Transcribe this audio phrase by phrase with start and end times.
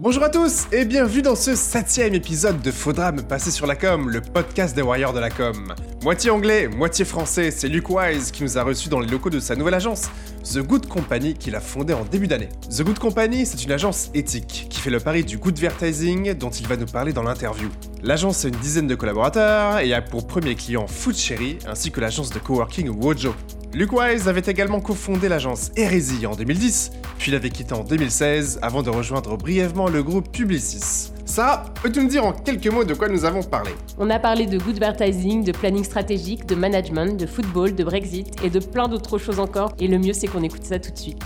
[0.00, 3.74] Bonjour à tous et bienvenue dans ce septième épisode de Faudra me passer sur la
[3.74, 5.74] com, le podcast des Warriors de la com.
[6.04, 9.40] Moitié anglais, moitié français, c'est Luke Wise qui nous a reçus dans les locaux de
[9.40, 10.08] sa nouvelle agence,
[10.50, 12.48] The Good Company, qu'il a fondée en début d'année.
[12.70, 16.48] The Good Company, c'est une agence éthique qui fait le pari du good advertising dont
[16.48, 17.68] il va nous parler dans l'interview.
[18.02, 22.00] L'agence a une dizaine de collaborateurs et a pour premier client Food Cherry ainsi que
[22.00, 23.34] l'agence de coworking Wojo.
[23.74, 28.82] Luke Wise avait également cofondé l'agence Hérésie en 2010, puis l'avait quitté en 2016 avant
[28.82, 31.12] de rejoindre brièvement le groupe Publicis.
[31.28, 33.70] Ça, peux-tu me dire en quelques mots de quoi nous avons parlé?
[33.98, 38.42] On a parlé de good advertising, de planning stratégique, de management, de football, de Brexit
[38.42, 39.72] et de plein d'autres choses encore.
[39.78, 41.20] Et le mieux, c'est qu'on écoute ça tout de suite.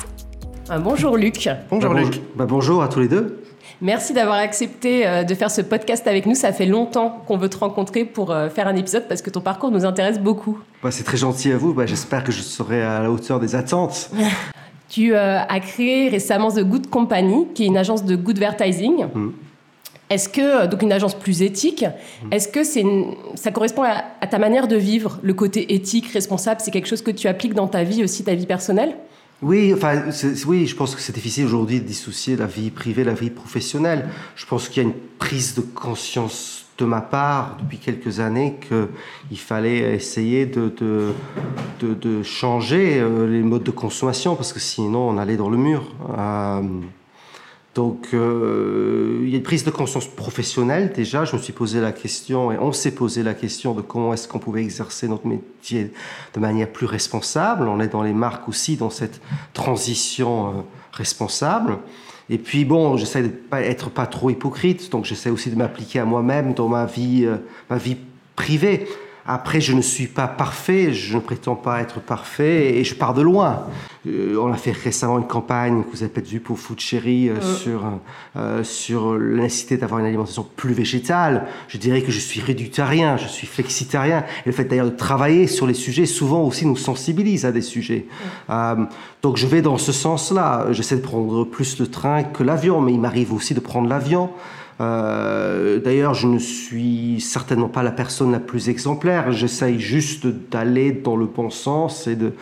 [0.69, 1.49] Un bonjour Luc.
[1.71, 2.07] Bonjour Bah, Luc.
[2.09, 3.43] bonjour- bah, bonjour à tous les deux.
[3.81, 6.35] Merci d'avoir accepté euh, de faire ce podcast avec nous.
[6.35, 9.41] Ça fait longtemps qu'on veut te rencontrer pour euh, faire un épisode parce que ton
[9.41, 10.59] parcours nous intéresse beaucoup.
[10.83, 11.75] Bah, c'est très gentil à vous.
[11.75, 14.11] Bah, J'espère que je serai à la hauteur des attentes.
[14.89, 19.07] Tu euh, as créé récemment The Good Company, qui est une agence de good advertising.
[19.15, 19.31] Mm.
[20.13, 21.85] Est-ce que, donc une agence plus éthique,
[22.31, 26.07] est-ce que c'est une- ça correspond à, à ta manière de vivre Le côté éthique,
[26.13, 28.95] responsable, c'est quelque chose que tu appliques dans ta vie aussi, ta vie personnelle?
[29.41, 30.03] Oui, enfin,
[30.47, 34.07] oui, je pense que c'est difficile aujourd'hui de dissocier la vie privée, la vie professionnelle.
[34.37, 38.57] Je pense qu'il y a une prise de conscience de ma part depuis quelques années
[38.69, 41.13] qu'il fallait essayer de, de,
[41.81, 45.59] de, de changer euh, les modes de consommation parce que sinon on allait dans le
[45.59, 45.83] mur.
[46.19, 46.63] Euh,
[47.75, 51.25] donc, euh, il y a une prise de conscience professionnelle déjà.
[51.25, 54.29] Je me suis posé la question et on s'est posé la question de comment est-ce
[54.29, 55.91] qu'on pouvait exercer notre métier
[56.35, 57.67] de manière plus responsable.
[57.69, 59.23] On est dans les marques aussi dans cette
[59.55, 60.51] transition euh,
[60.93, 61.79] responsable.
[62.29, 66.01] Et puis bon, j'essaie de pas être pas trop hypocrite, donc j'essaie aussi de m'appliquer
[66.01, 67.39] à moi-même dans ma vie, euh,
[67.71, 67.97] ma vie
[68.37, 68.87] privée.
[69.27, 73.15] Après, je ne suis pas parfait, je ne prétends pas être parfait et je pars
[73.15, 73.67] de loin.
[74.09, 77.29] Euh, on a fait récemment une campagne que vous avez peut-être vue pour Food Cherry
[77.29, 77.85] euh, sur,
[78.37, 81.47] euh, sur la nécessité d'avoir une alimentation plus végétale.
[81.69, 84.25] Je dirais que je suis réductarien, je suis flexitarien.
[84.45, 87.63] Et le fait d'ailleurs de travailler sur les sujets, souvent aussi nous sensibilise à des
[87.63, 88.07] sujets.
[89.23, 90.67] Donc je vais dans ce sens-là.
[90.73, 94.31] J'essaie de prendre plus le train que l'avion, mais il m'arrive aussi de prendre l'avion.
[94.83, 99.33] Euh, D'ailleurs, je ne suis certainement pas la personne la plus exemplaire.
[99.33, 102.33] J'essaye juste d'aller dans le bon sens et de.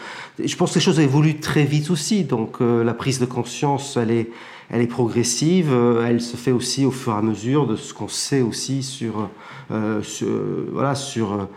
[0.42, 2.24] Je pense que les choses évoluent très vite aussi.
[2.24, 4.30] Donc, euh, la prise de conscience, elle est,
[4.70, 5.70] elle est progressive.
[5.72, 8.82] Euh, Elle se fait aussi au fur et à mesure de ce qu'on sait aussi
[8.82, 9.28] sur,
[10.02, 10.28] sur
[10.72, 11.48] voilà, sur,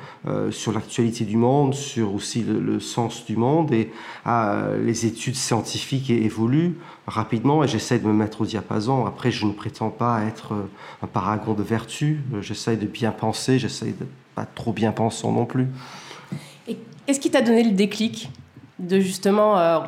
[0.51, 3.71] sur l'actualité du monde, sur aussi le, le sens du monde.
[3.71, 3.91] Et
[4.83, 6.75] les études scientifiques évoluent
[7.08, 9.06] rapidement et j'essaie de me mettre au diapason.
[9.06, 10.69] Après, je ne prétends pas être euh,
[11.02, 12.22] un paragon de vertu.
[12.34, 14.06] Euh, J'essaie de bien penser, j'essaie de
[14.36, 15.68] pas trop bien pensant non plus.
[16.68, 18.30] Et qu'est-ce qui t'a donné le déclic
[18.80, 19.80] de justement euh,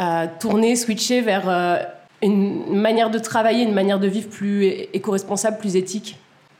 [0.00, 1.76] euh, tourner, switcher vers euh,
[2.22, 6.18] une manière de travailler, une manière de vivre plus éco-responsable, plus éthique?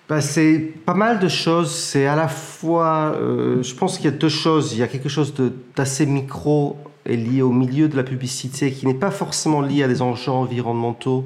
[0.08, 1.72] Ben, c'est pas mal de choses.
[1.74, 4.72] C'est à la fois, je pense qu'il y a deux choses.
[4.72, 8.72] Il y a quelque chose de- d'assez micro et lié au milieu de la publicité
[8.72, 11.24] qui n'est pas forcément lié à des enjeux environnementaux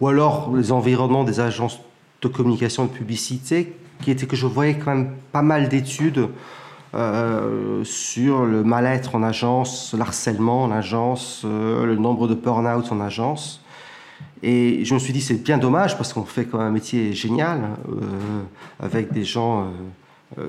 [0.00, 1.80] ou alors les environnements des agences
[2.22, 6.28] de communication et de publicité, qui était que je voyais quand même pas mal d'études
[6.94, 12.90] euh, sur le mal-être en agence, le harcèlement en agence, euh, le nombre de burn-out
[12.90, 13.62] en agence.
[14.42, 17.12] Et je me suis dit, c'est bien dommage parce qu'on fait quand même un métier
[17.12, 18.42] génial euh,
[18.80, 19.66] avec des gens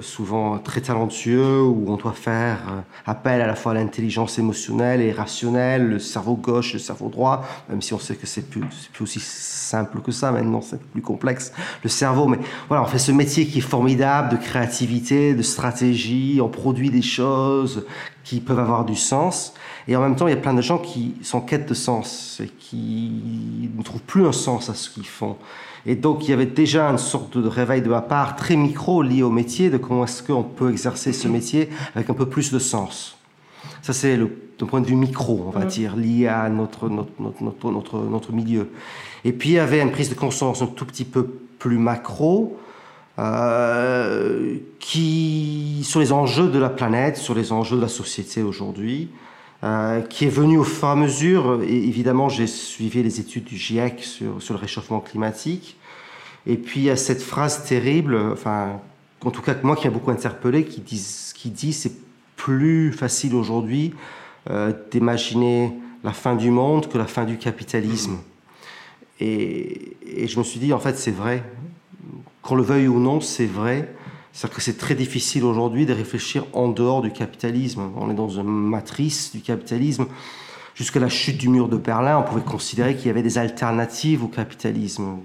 [0.01, 5.01] souvent très talentueux où on doit faire euh, appel à la fois à l'intelligence émotionnelle
[5.01, 8.89] et rationnelle, le cerveau gauche, le cerveau droit, même si on sait que c'est plus,
[8.91, 12.28] plus aussi simple que ça maintenant, c'est plus complexe le cerveau.
[12.28, 16.89] Mais voilà, on fait ce métier qui est formidable de créativité, de stratégie, on produit
[16.89, 17.85] des choses
[18.25, 19.53] qui peuvent avoir du sens.
[19.88, 21.73] Et en même temps, il y a plein de gens qui sont en quête de
[21.73, 25.38] sens et qui ne trouvent plus un sens à ce qu'ils font.
[25.85, 29.01] Et donc, il y avait déjà une sorte de réveil de ma part très micro
[29.01, 32.51] lié au métier, de comment est-ce qu'on peut exercer ce métier avec un peu plus
[32.51, 33.17] de sens.
[33.81, 34.29] Ça, c'est le
[34.59, 37.97] d'un point de vue micro, on va dire, lié à notre, notre, notre, notre, notre,
[38.00, 38.68] notre milieu.
[39.23, 41.25] Et puis, il y avait une prise de conscience un tout petit peu
[41.57, 42.57] plus macro,
[43.19, 49.09] euh, qui, sur les enjeux de la planète, sur les enjeux de la société aujourd'hui,
[49.61, 51.61] euh, qui est venu au fur et à mesure.
[51.63, 55.77] Évidemment, j'ai suivi les études du GIEC sur, le réchauffement climatique.
[56.47, 58.79] Et puis, il y a cette phrase terrible, enfin,
[59.25, 61.91] en tout cas, moi qui m'a beaucoup interpellé, qui dit, qui dit c'est
[62.38, 63.94] plus facile aujourd'hui
[64.50, 65.73] euh, d'imaginer
[66.06, 68.17] la fin du monde que la fin du capitalisme.
[69.19, 71.44] Et je me suis dit, en fait, c'est vrai.
[72.41, 73.94] Qu'on le veuille ou non, c'est vrai.
[74.39, 77.81] C'est-à-dire que c'est très difficile aujourd'hui de réfléchir en dehors du capitalisme.
[77.97, 80.06] On est dans une matrice du capitalisme.
[80.75, 84.24] jusqu'à la chute du mur de Berlin, on pouvait considérer qu'il y avait des alternatives
[84.24, 85.18] au capitalisme.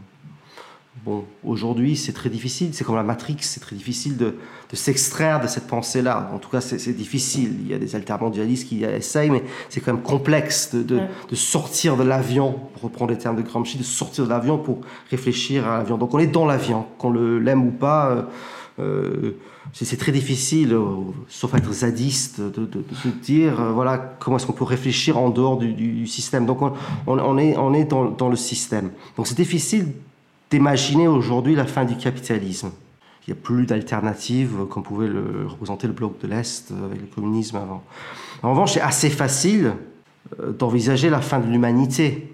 [1.04, 2.70] Bon, aujourd'hui, c'est très difficile.
[2.72, 4.34] C'est comme la Matrix, c'est très difficile de,
[4.72, 6.32] s'extraire de cette pensée-là.
[6.34, 7.54] En tout cas, c'est difficile.
[7.60, 10.98] Il y a des altermondialistes qui essayent, mais c'est quand même complexe de,
[11.34, 15.68] sortir de l'avion, pour reprendre les termes de Gramsci, de sortir de l'avion pour réfléchir
[15.68, 15.98] à l'avion.
[15.98, 18.10] Donc on est dans l'avion, qu'on l'aime ou pas.
[18.10, 18.22] Euh,
[18.80, 19.36] euh,
[19.72, 20.84] c'est très difficile, euh,
[21.28, 22.68] sauf être zadiste, de,
[23.22, 26.46] dire voilà comment est-ce qu'on peut réfléchir en dehors du, système.
[26.46, 26.58] Donc
[27.06, 28.90] on, est, dans, dans le système.
[29.16, 29.92] Donc c'est difficile
[30.50, 32.70] d'imaginer aujourd'hui la fin du capitalisme.
[33.26, 37.06] Il n'y a plus d'alternative comme pouvait le représenter le bloc de l'Est avec le
[37.06, 37.82] communisme avant.
[38.42, 39.72] En revanche, c'est assez facile
[40.40, 42.33] euh, d'envisager la fin de l'humanité.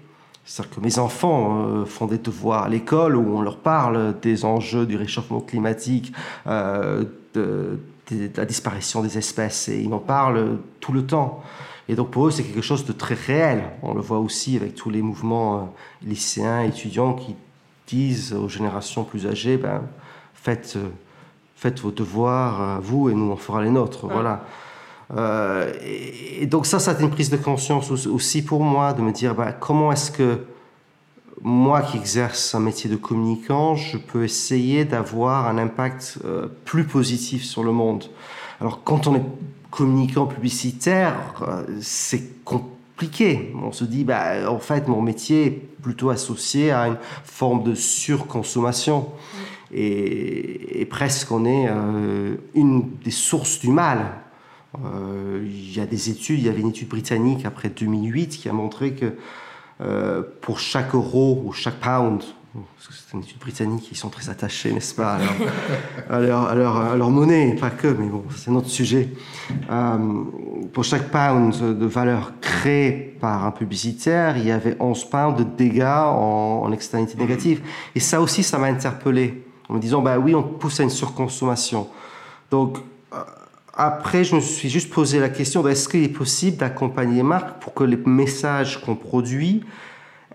[0.51, 4.43] C'est-à-dire que mes enfants euh, font des devoirs à l'école où on leur parle des
[4.43, 6.11] enjeux du réchauffement climatique,
[6.45, 7.79] euh, de,
[8.35, 11.41] la disparition des espèces, et ils en parlent tout le temps.
[11.87, 13.63] Et donc pour eux, c'est quelque chose de très réel.
[13.81, 17.37] On le voit aussi avec tous les mouvements lycéens, étudiants qui
[17.87, 19.83] disent aux générations plus âgées, ben,
[20.33, 20.89] faites, euh,
[21.55, 24.05] faites vos devoirs, euh, vous, et nous, on fera les nôtres.
[24.05, 24.43] Voilà.
[25.15, 25.73] Euh,
[26.39, 29.11] et, donc ça, ça a été une prise de conscience aussi pour moi, de me
[29.11, 30.39] dire, ben, comment est-ce que
[31.41, 36.19] moi qui exerce un métier de communicant, je peux essayer d'avoir un impact
[36.65, 38.05] plus positif sur le monde?
[38.59, 39.23] Alors quand on est
[39.71, 41.15] communicant publicitaire,
[41.81, 42.81] c'est compliqué
[43.61, 47.73] on se dit, bah, en fait, mon métier est plutôt associé à une forme de
[47.73, 49.07] surconsommation.
[49.73, 53.99] Et, presque, on est euh, une des sources du mal.
[54.85, 58.49] Euh, il y a des études, il y avait une étude britannique après 2008 qui
[58.49, 59.13] a montré que
[59.81, 62.23] euh, pour chaque euro ou chaque pound
[62.79, 65.19] c'est une étude britannique, ils sont très attachés, n'est-ce pas,
[66.09, 69.09] à leur, monnaie, pas que, mais bon, c'est notre sujet.
[69.69, 70.23] Euh,
[70.73, 75.43] pour chaque pound de valeur créée par un publicitaire, il y avait 11 pounds de
[75.43, 77.61] dégâts en, en externalité négative.
[77.95, 80.89] Et ça aussi, ça m'a interpellé, en me disant, bah oui, on pousse à une
[80.89, 81.87] surconsommation.
[82.49, 82.79] Donc,
[83.73, 87.61] après, je me suis juste posé la question est-ce qu'il est possible d'accompagner les marques
[87.61, 89.63] pour que les messages qu'on produit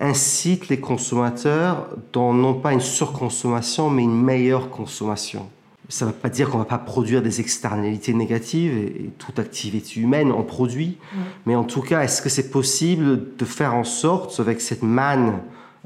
[0.01, 5.49] incite les consommateurs dans non pas une surconsommation, mais une meilleure consommation.
[5.89, 9.39] Ça ne veut pas dire qu'on ne va pas produire des externalités négatives, et, toute
[9.39, 10.99] activité humaine en produit,
[11.45, 15.41] mais en tout cas, est-ce que c'est possible de faire en sorte, avec cette manne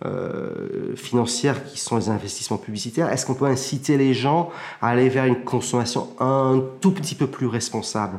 [0.06, 4.50] euh, financière qui sont les investissements publicitaires, est-ce qu'on peut inciter les gens
[4.81, 8.19] à aller vers une consommation un tout petit peu plus responsable?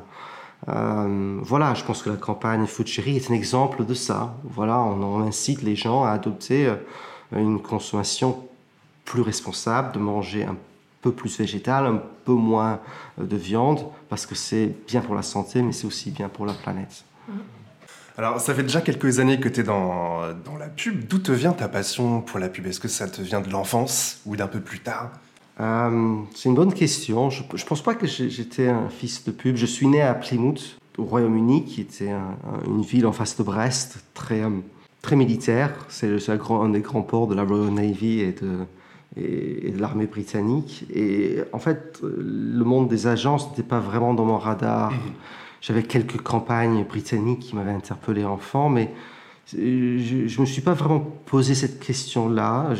[0.69, 4.35] Euh, voilà, je pense que la campagne Food Cherry est un exemple de ça.
[4.43, 6.75] Voilà, on, incite les gens à adopter euh,
[7.31, 8.43] une consommation
[9.03, 10.55] plus responsable, de manger un
[11.01, 12.79] peu plus végétal, un peu moins
[13.17, 16.53] de viande, parce que c'est bien pour la santé, mais c'est aussi bien pour la
[16.53, 17.03] planète.
[18.17, 21.07] Alors, ça fait déjà quelques années que tu es dans, dans la pub.
[21.07, 22.67] D'où te vient ta passion pour la pub?
[22.67, 25.11] Est-ce que ça te vient de l'enfance ou d'un peu plus tard?
[25.59, 27.29] Euh, c'est une bonne question.
[27.29, 29.55] Je ne pense pas que j'étais un fils de pub.
[29.55, 32.13] Je suis né à Plymouth, au Royaume-Uni, qui était
[32.65, 34.49] une ville en face de Brest, très, euh,
[35.01, 35.73] très militaire.
[35.89, 38.65] C'est un des grands ports de la Royal Navy et de,
[39.15, 40.85] et, de l'armée britannique.
[40.93, 44.91] Et en fait, le monde des agences n'était pas vraiment dans mon radar.
[45.61, 48.91] J'avais quelques campagnes britanniques qui m'avaient interpellé enfant, mais
[49.53, 52.73] je ne me suis pas vraiment posé cette question-là.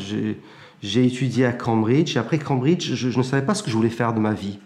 [0.81, 3.89] J'ai étudié à Cambridge et après Cambridge, je, ne savais pas ce que je voulais
[3.89, 4.59] faire de ma vie.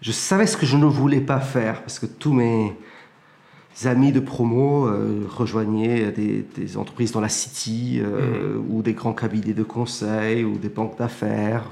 [0.00, 2.76] Je savais ce que je ne voulais pas faire parce que tous mes
[3.84, 8.66] amis de promo euh, rejoignaient des, entreprises dans la City euh, mmh.
[8.68, 11.64] ou des grands cabinets de conseil ou des banques d'affaires.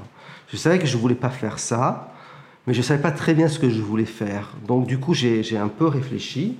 [0.47, 2.12] Je savais que je ne voulais pas faire ça,
[2.67, 4.52] mais je ne savais pas très bien ce que je voulais faire.
[4.67, 6.57] Donc du coup, j'ai un peu réfléchi.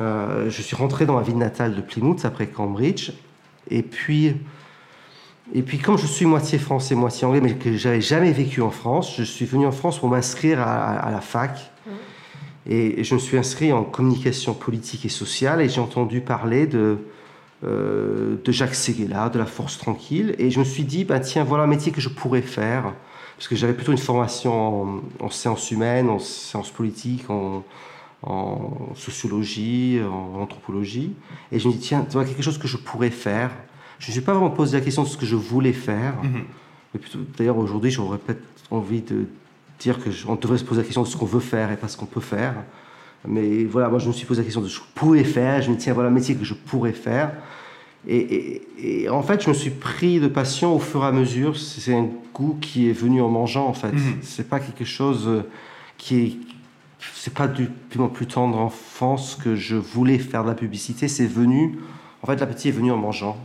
[0.00, 3.12] Euh, je suis rentré dans ma ville natale de Plymouth après Cambridge.
[3.70, 4.36] Et puis,
[5.54, 8.70] et puis, comme je suis moitié français, moitié anglais, mais que j'avais jamais vécu en
[8.70, 11.70] France, je suis venu en France pour m'inscrire à, la fac.
[11.86, 11.90] Mmh.
[12.70, 16.98] Et, je me suis inscrit en communication politique et sociale et j'ai entendu parler de,
[17.64, 20.34] euh, de Jacques Séguéla, de la Force Tranquille.
[20.38, 22.92] Et je me suis dit, ben, tiens, voilà un métier que je pourrais faire.
[23.36, 27.64] Parce que j'avais plutôt une formation en, sciences humaines, en sciences politiques, en,
[28.22, 31.12] en sociologie, en anthropologie.
[31.52, 33.50] Et je me dis, tiens, voilà quelque chose que je pourrais faire.
[33.98, 36.14] Je ne me suis pas vraiment posé la question de ce que je voulais faire.
[36.22, 36.44] Mhm.
[37.36, 39.26] D'ailleurs, aujourd'hui, j'aurais peut-être envie de
[39.78, 41.96] dire qu'on devrait se poser la question de ce qu'on veut faire et pas ce
[41.96, 42.54] qu'on peut faire.
[43.26, 45.60] Mais voilà, moi, je me suis posé la question de ce que je pouvais faire.
[45.62, 47.32] Je me dis, tiens, voilà un métier que je pourrais faire.
[48.08, 51.58] Et, en fait, je me suis pris de passion au fur et à mesure.
[51.58, 53.88] C'est un goût qui est venu en mangeant, en fait.
[53.88, 54.18] Ce mhm.
[54.22, 55.42] C'est pas quelque chose euh,
[55.98, 56.36] qui est
[57.14, 61.08] c'est pas depuis mon plus tendre enfance que je voulais faire de la publicité.
[61.08, 61.78] C'est venu,
[62.22, 63.36] en fait, l'appétit est venu en mangeant.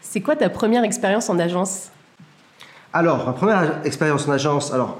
[0.00, 1.90] C'est quoi ta première expérience en agence?
[2.92, 4.98] Alors, ma première expérience en agence, alors,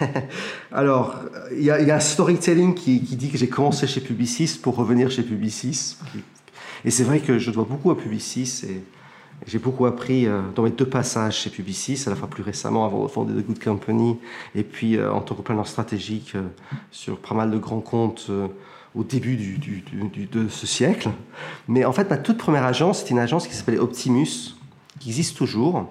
[0.72, 1.16] alors
[1.56, 5.22] il y, a un storytelling qui, dit que j'ai commencé chez Publicis pour revenir chez
[5.22, 5.96] Publicis.
[6.84, 8.82] Et c'est vrai que je dois beaucoup à Publicis et
[9.46, 12.84] j'ai beaucoup appris euh, dans mes deux passages chez Publicis, à la fois plus récemment
[12.84, 14.18] avant de fonder The Good Company
[14.54, 16.42] et puis euh, en tant que planeur stratégique euh,
[16.90, 18.30] sur pas mal de grands comptes
[18.94, 19.82] au début du,
[20.30, 21.10] de ce siècle.
[21.66, 24.54] Mais en fait, ma toute première agence, c'était une agence qui s'appelait Optimus,
[25.00, 25.90] qui existe toujours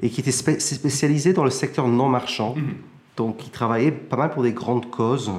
[0.00, 2.54] et qui était spécialisée dans le secteur non marchand.
[2.56, 2.74] Mhm.
[3.16, 5.32] Donc, qui travaillait pas mal pour des grandes causes.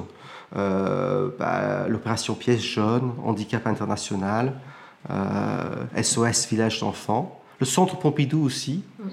[0.52, 4.54] Bah, l'opération pièce jaune, handicap international,
[5.06, 8.82] SOS village d'enfants le centre Pompidou aussi.
[8.98, 9.08] Mm.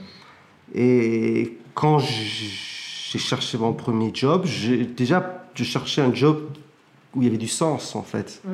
[0.75, 4.46] Et quand j'ai cherché mon premier job,
[4.96, 6.50] déjà, je cherchais un job
[7.13, 8.42] où il y avait du sens, en fait.
[8.44, 8.50] Mm.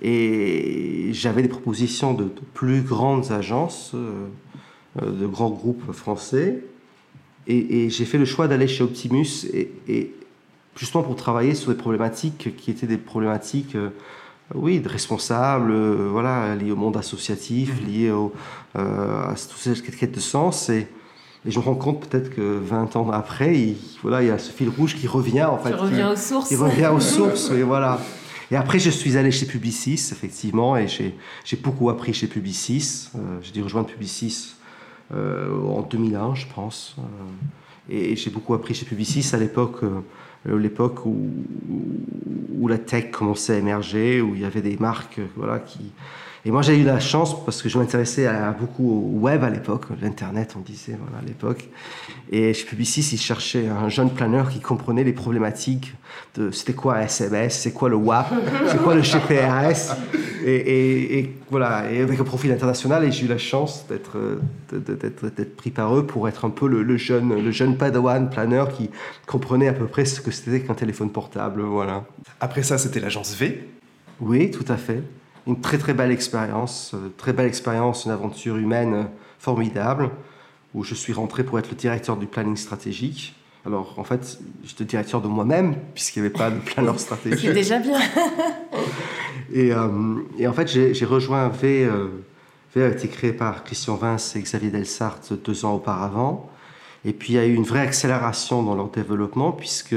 [0.00, 4.28] Et j'avais des propositions de, plus grandes agences, euh,
[5.02, 6.62] euh, de grands groupes français.
[7.48, 10.12] Et, j'ai fait le choix d'aller chez Optimus, et,
[10.76, 13.74] justement pour travailler sur des problématiques qui étaient des problématiques...
[13.74, 13.90] Euh,
[14.54, 17.86] oui, de responsables, euh, voilà, liés au monde associatif, mmh.
[17.86, 18.32] liés au,
[18.76, 20.70] euh, à toutes ces quêtes de sens.
[20.70, 20.88] Et,
[21.44, 24.38] et je me rends compte peut-être que 20 ans après, il, voilà, il y a
[24.38, 25.70] ce fil rouge qui revient en fait.
[25.70, 26.48] Qui revient aux sources.
[26.48, 28.00] Qui revient aux sources, et voilà.
[28.50, 33.10] Et après, je suis allé chez Publicis, effectivement, et j'ai beaucoup appris chez Publicis.
[33.14, 34.54] Euh, j'ai dû rejoindre Publicis
[35.10, 36.96] en 2001, je pense.
[37.88, 40.00] et j'ai beaucoup appris chez Publicis à l'époque euh,
[40.46, 45.92] l'époque où, la tech commençait à émerger, où il y avait des marques voilà, qui,
[46.48, 48.26] et moi, j'ai eu la chance, parce que je m'intéressais
[48.58, 51.68] beaucoup au web à l'époque, l'Internet, on disait, voilà, à l'époque.
[52.32, 55.94] Et chez Publicis, ils cherchaient un jeune planeur qui comprenait les problématiques
[56.36, 58.32] de c'était quoi un SMS, c'est quoi le WAP,
[58.66, 59.94] c'est quoi le GPRS.
[60.42, 64.16] Et, et, voilà, et avec un profil international, et j'ai eu la chance d'être,
[64.72, 68.88] d'être, pris par eux pour être un peu le, jeune, le jeune padawan planeur qui
[69.26, 71.60] comprenait à peu près ce que c'était qu'un téléphone portable.
[71.60, 72.06] Voilà.
[72.40, 73.68] Après ça, c'était l'agence V
[74.22, 75.02] Oui, tout à fait
[75.48, 79.02] une très très belle expérience, euh, très belle expérience, une aventure humaine euh,
[79.38, 80.10] formidable,
[80.74, 83.34] où je suis rentré pour être le directeur du planning stratégique.
[83.64, 87.40] Alors en fait, j'étais directeur de moi-même, puisqu'il n'y avait pas de planeur stratégique.
[87.40, 87.98] C'est déjà bien.
[89.52, 89.88] et, euh,
[90.38, 91.88] et, en fait, j'ai rejoint V.
[92.74, 96.50] v a été créé par Christian Vince et Xavier Delsart deux ans auparavant.
[97.04, 99.96] Et puis il y a eu une vraie accélération dans leur développement, puisque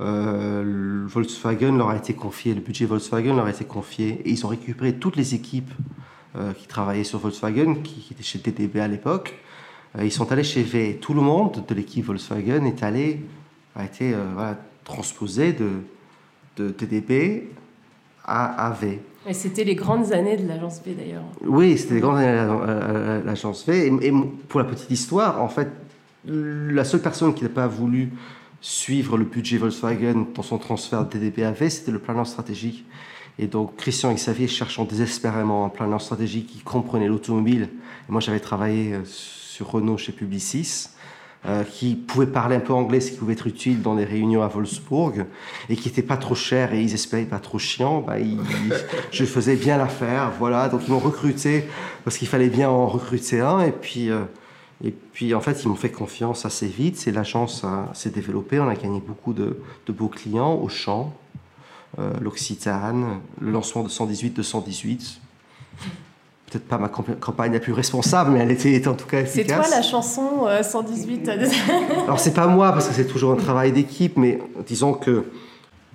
[0.00, 4.44] euh, Volkswagen leur a été confié, le budget Volkswagen leur a été confié, et ils
[4.44, 5.72] ont récupéré toutes les équipes
[6.36, 9.34] euh, qui travaillaient sur Volkswagen, qui, étaient chez TDB à l'époque.
[9.98, 10.98] Euh, ils sont allés chez V.
[11.00, 13.20] Tout le monde de l'équipe Volkswagen est allé,
[13.74, 14.14] a été
[14.84, 15.70] transposé de,
[16.56, 17.48] de TDB
[18.24, 19.00] à, à V.
[19.26, 21.24] Et c'était les grandes années de l'agence V d'ailleurs.
[21.42, 23.86] Oui, c'était les grandes années de l'agence V.
[24.02, 24.12] et,
[24.48, 25.68] pour la petite histoire, en fait,
[26.26, 28.10] la seule personne qui n'a pas voulu
[28.60, 32.84] suivre le budget Volkswagen dans son transfert de DDPAV, c'était le planeur stratégique.
[33.38, 37.68] Et donc Christian et Xavier cherchant désespérément un planeur stratégique qui comprenait l'automobile.
[38.08, 40.88] moi j'avais travaillé euh, sur Renault chez Publicis.
[41.48, 44.42] Euh, qui pouvait parler un peu anglais, ce qui pouvait être utile dans les réunions
[44.42, 45.26] à Wolfsburg,
[45.68, 48.14] et qui n'était pas trop cher et ils espéraient pas trop chiant, bah,
[49.12, 50.68] je faisais bien l'affaire, voilà.
[50.68, 51.66] Donc ils m'ont recruté
[52.02, 54.22] parce qu'il fallait bien en recruter un, et puis euh,
[54.84, 56.96] et puis, en fait, ils m'ont fait confiance assez vite.
[56.96, 57.64] C'est l'agence
[57.94, 58.60] s'est développée.
[58.60, 61.14] On a gagné beaucoup de, beaux clients au champ,
[61.98, 65.18] euh, l'Occitane, le lancement de 118-218.
[66.50, 69.64] Peut-être pas ma campagne la plus responsable, mais elle était, en tout cas efficace.
[69.64, 71.48] C'est toi la chanson 118 euh,
[72.04, 75.24] Alors, c'est pas moi, parce que c'est toujours un travail d'équipe, mais disons que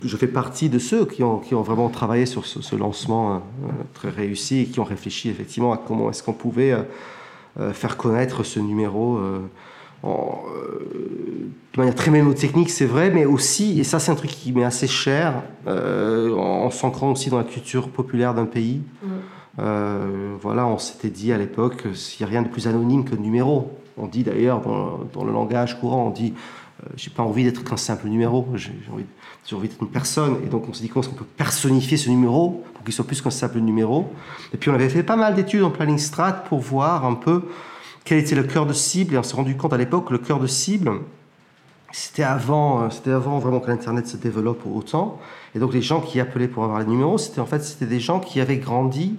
[0.03, 3.39] je fais partie de ceux qui ont, qui ont vraiment travaillé sur ce, lancement euh,
[3.93, 6.81] très réussi et qui ont réfléchi effectivement à comment est-ce qu'on pouvait euh,
[7.73, 9.39] faire connaître ce numéro euh,
[10.03, 14.31] en, euh, de manière très mémotechnique, c'est vrai, mais aussi, et ça c'est un truc
[14.31, 18.81] qui m'est assez cher, en, s'ancrant aussi dans la culture populaire d'un pays.
[19.03, 20.37] Mm.
[20.41, 23.21] voilà, on s'était dit à l'époque, s'il n'y a rien de plus anonyme que le
[23.21, 23.71] numéro.
[23.97, 26.33] On dit d'ailleurs dans, le langage courant, on dit
[26.95, 29.05] j'ai pas envie d'être qu'un simple numéro, j'ai envie,
[29.53, 30.37] envie d'être une personne.
[30.43, 33.21] Et donc on s'est dit comment est-ce peut personnifier ce numéro pour qu'il soit plus
[33.21, 34.11] qu'un simple numéro?
[34.53, 37.43] Et puis on avait fait pas mal d'études en planning strat pour voir un peu
[38.03, 39.15] quel était le cœur de cible.
[39.15, 40.91] Et on s'est rendu compte à l'époque que le cœur de cible,
[41.91, 45.19] c'était avant, euh, c'était avant vraiment que l'Internet se développe autant.
[45.55, 47.99] Et donc les gens qui appelaient pour avoir les numéros, c'était en fait c'était des
[47.99, 49.17] gens qui avaient grandi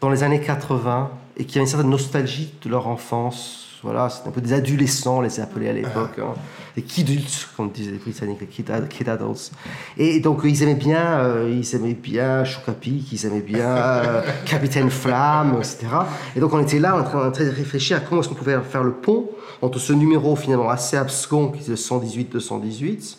[0.00, 4.28] dans les années 80 et qui avaient une certaine nostalgie de leur enfance voilà, c'était
[4.28, 6.34] un peu des adolescents, les appelés à l'époque, hein.
[6.74, 9.52] des kidults, comme disaient les Britanniques, les kid, kid adults.
[9.96, 14.90] Et donc ils aimaient bien, euh, ils aimaient bien Choucapic, ils aimaient bien euh, Capitaine
[14.90, 15.86] Flamme, etc.
[16.34, 18.82] Et donc on était là, en train de réfléchir à comment est-ce qu'on pouvait faire
[18.82, 19.30] le pont
[19.62, 23.16] entre ce numéro finalement assez abscon qui est le 118-218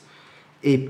[0.63, 0.89] et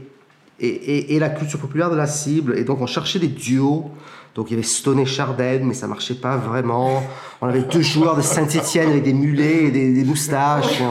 [0.60, 2.58] et, la culture populaire de la cible.
[2.58, 3.92] Et donc on cherchait des duos
[4.36, 7.04] donc il y avait Stone et Chardin, mais ça marchait pas vraiment.
[7.42, 10.82] On avait deux joueurs de Saint-Etienne avec des mulets et des, moustaches.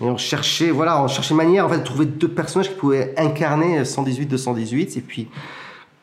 [0.00, 3.14] Et on cherchait, voilà, on cherchait manière en fait, de trouver deux personnages qui pouvaient
[3.16, 4.98] incarner 118-218.
[4.98, 5.28] Et puis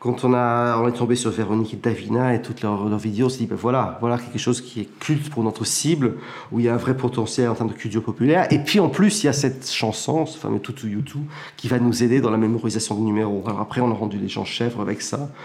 [0.02, 3.28] quand on, a, on est tombé sur Véronique et Davina et toutes leurs, vidéos, on
[3.28, 6.14] s'est dit, ben voilà, voilà quelque chose qui est culte pour notre cible,
[6.50, 8.52] où il y a un vrai potentiel en termes de culture populaire.
[8.52, 11.18] Et puis en plus, il y a cette chanson, ce fameux Tutu Yutu,
[11.56, 13.44] qui va nous aider dans la mémorisation du numéro.
[13.46, 15.30] Alors après, on a rendu les gens chèvres avec ça.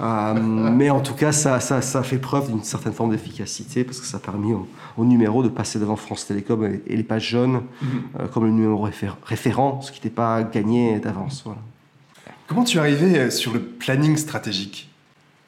[0.00, 4.00] Euh, mais en tout cas, ça, ça, ça fait preuve d'une certaine forme d'efficacité, parce
[4.00, 7.56] que ça a permis au, numéro de passer devant France Télécom et, les pages jaunes
[7.60, 7.86] mm-hmm.
[8.20, 8.88] euh, comme le numéro
[9.24, 11.42] référent, ce qui n'était pas gagné d'avance.
[11.44, 11.60] Voilà.
[12.50, 14.88] Comment tu es arrivé euh, sur le planning stratégique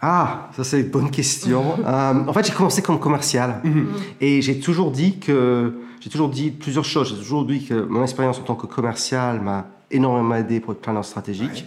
[0.05, 1.77] ah, ça c'est une bonne question.
[1.87, 3.89] Euh, en fait, j'ai commencé comme commercial mhm.
[4.21, 7.11] et j'ai toujours dit que j'ai toujours dit plusieurs choses.
[7.11, 10.81] J'ai toujours dit que mon expérience en tant que commercial m'a énormément aidé pour être
[10.81, 11.67] planeur stratégique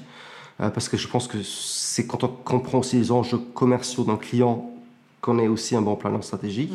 [0.60, 4.18] euh, parce que je pense que c'est quand on comprend aussi les enjeux commerciaux d'un
[4.18, 4.70] client
[5.26, 6.74] qu'on est aussi un bon planeur stratégique.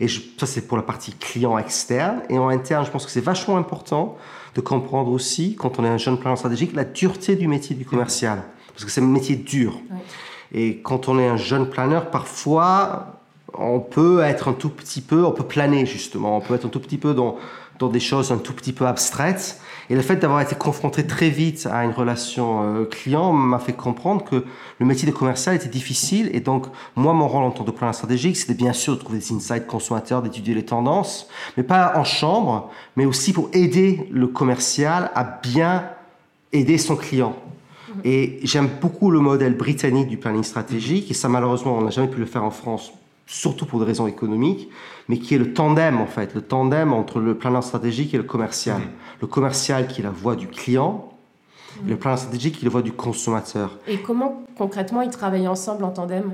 [0.00, 3.20] Et ça c'est pour la partie client externe et en interne, je pense que c'est
[3.20, 4.16] vachement important
[4.54, 7.84] de comprendre aussi, quand on est un jeune planeur stratégique, la dureté du métier du
[7.84, 8.42] commercial.
[8.72, 9.78] Parce que c'est un métier dur.
[10.52, 13.20] Et quand on est un jeune planeur, parfois,
[13.56, 16.70] on peut être un tout petit peu, on peut planer justement, on peut être un
[16.70, 17.36] tout petit peu dans,
[17.78, 19.60] dans des choses un tout petit peu abstraites.
[19.90, 23.72] Et le fait d'avoir été confronté très vite à une relation euh, client m'a fait
[23.72, 24.44] comprendre que
[24.78, 26.30] le métier de commercial était difficile.
[26.32, 29.18] Et donc, moi, mon rôle en tant que planeur stratégique, c'était bien sûr de trouver
[29.18, 34.28] des insights consommateurs, d'étudier les tendances, mais pas en chambre, mais aussi pour aider le
[34.28, 35.84] commercial à bien
[36.52, 37.34] aider son client.
[38.04, 42.06] Et j'aime beaucoup le modèle britannique du planning stratégique, et ça malheureusement on n'a jamais
[42.06, 42.92] pu le faire en France
[43.30, 44.68] surtout pour des raisons économiques,
[45.10, 48.22] mais qui est le tandem en fait, le tandem entre le planeur stratégique et le
[48.22, 48.80] commercial.
[49.20, 51.08] Le commercial qui est la voix du client,
[51.84, 53.76] et le planeur stratégique qui est la voix du consommateur.
[53.88, 56.32] Et comment concrètement ils travaillent ensemble en tandem?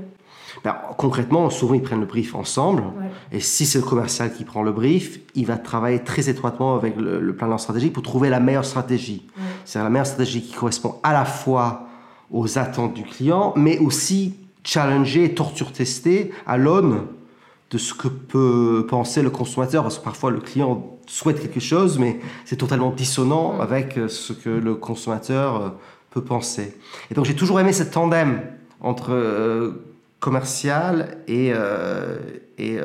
[0.63, 2.83] Ben, concrètement, souvent ils prennent le brief ensemble.
[3.31, 6.95] Et si c'est le commercial qui prend le brief, il va travailler très étroitement avec
[6.97, 9.25] le, planeur stratégique pour trouver la meilleure stratégie.
[9.65, 11.87] C'est la meilleure stratégie qui correspond à la fois
[12.29, 17.07] aux attentes du client, mais aussi challenger, torture tester à l'aune
[17.69, 21.99] de ce que peut penser le consommateur, parce que parfois le client souhaite quelque chose,
[21.99, 25.69] mais c'est totalement dissonant avec euh, ce que le consommateur euh,
[26.11, 26.77] peut penser.
[27.11, 28.41] Et donc j'ai toujours aimé ce tandem
[28.79, 29.83] entre euh,
[30.19, 31.53] commercial et,
[32.57, 32.79] et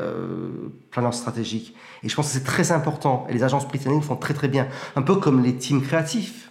[0.90, 1.74] planeur stratégique.
[2.02, 3.26] Et je pense que c'est très important.
[3.30, 4.68] Et les agences britanniques font très très bien.
[4.96, 6.50] Un peu comme les teams créatifs.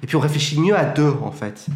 [0.00, 1.66] Et puis on réfléchit mieux à deux, en fait.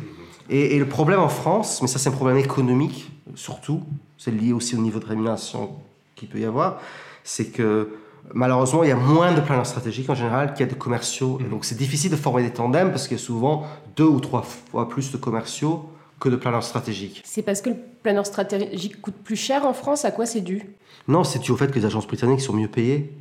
[0.49, 3.83] Et, le problème en France, mais ça c'est un problème économique surtout,
[4.17, 5.71] c'est lié aussi au niveau de rémunération
[6.17, 6.81] qu'il peut y avoir,
[7.23, 7.91] c'est que
[8.35, 11.39] malheureusement il y a moins de planeurs stratégiques en général qu'il y a de commerciaux.
[11.41, 14.19] Et donc c'est difficile de former des tandems parce qu'il y a souvent deux ou
[14.19, 17.23] trois fois plus de commerciaux que de planeurs stratégiques.
[17.25, 20.07] C'est parce que le planeur stratégique coûte plus cher en France?
[20.07, 20.63] À quoi c'est dû?
[21.09, 23.13] Non, c'est dû au fait que les agences britanniques sont mieux payées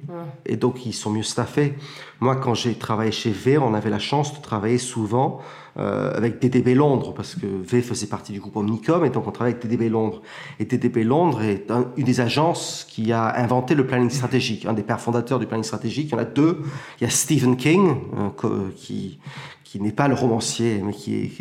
[0.45, 1.75] et donc ils sont mieux staffés.
[2.21, 5.41] Moi, quand j'ai travaillé chez V, on avait la chance de travailler souvent
[5.77, 9.53] avec DDB Londres, parce que V faisait partie du groupe Omnicom, et donc on travaille
[9.53, 10.21] avec DDB Londres.
[10.59, 14.83] Et DDB Londres est une des agences qui a inventé le planning stratégique, un des
[14.83, 16.09] pères fondateurs du planning stratégique.
[16.09, 16.61] Il y en a deux.
[16.99, 17.95] Il y a Stephen King,
[18.43, 19.19] euh, qui,
[19.63, 21.31] qui n'est pas le romancier, mais qui,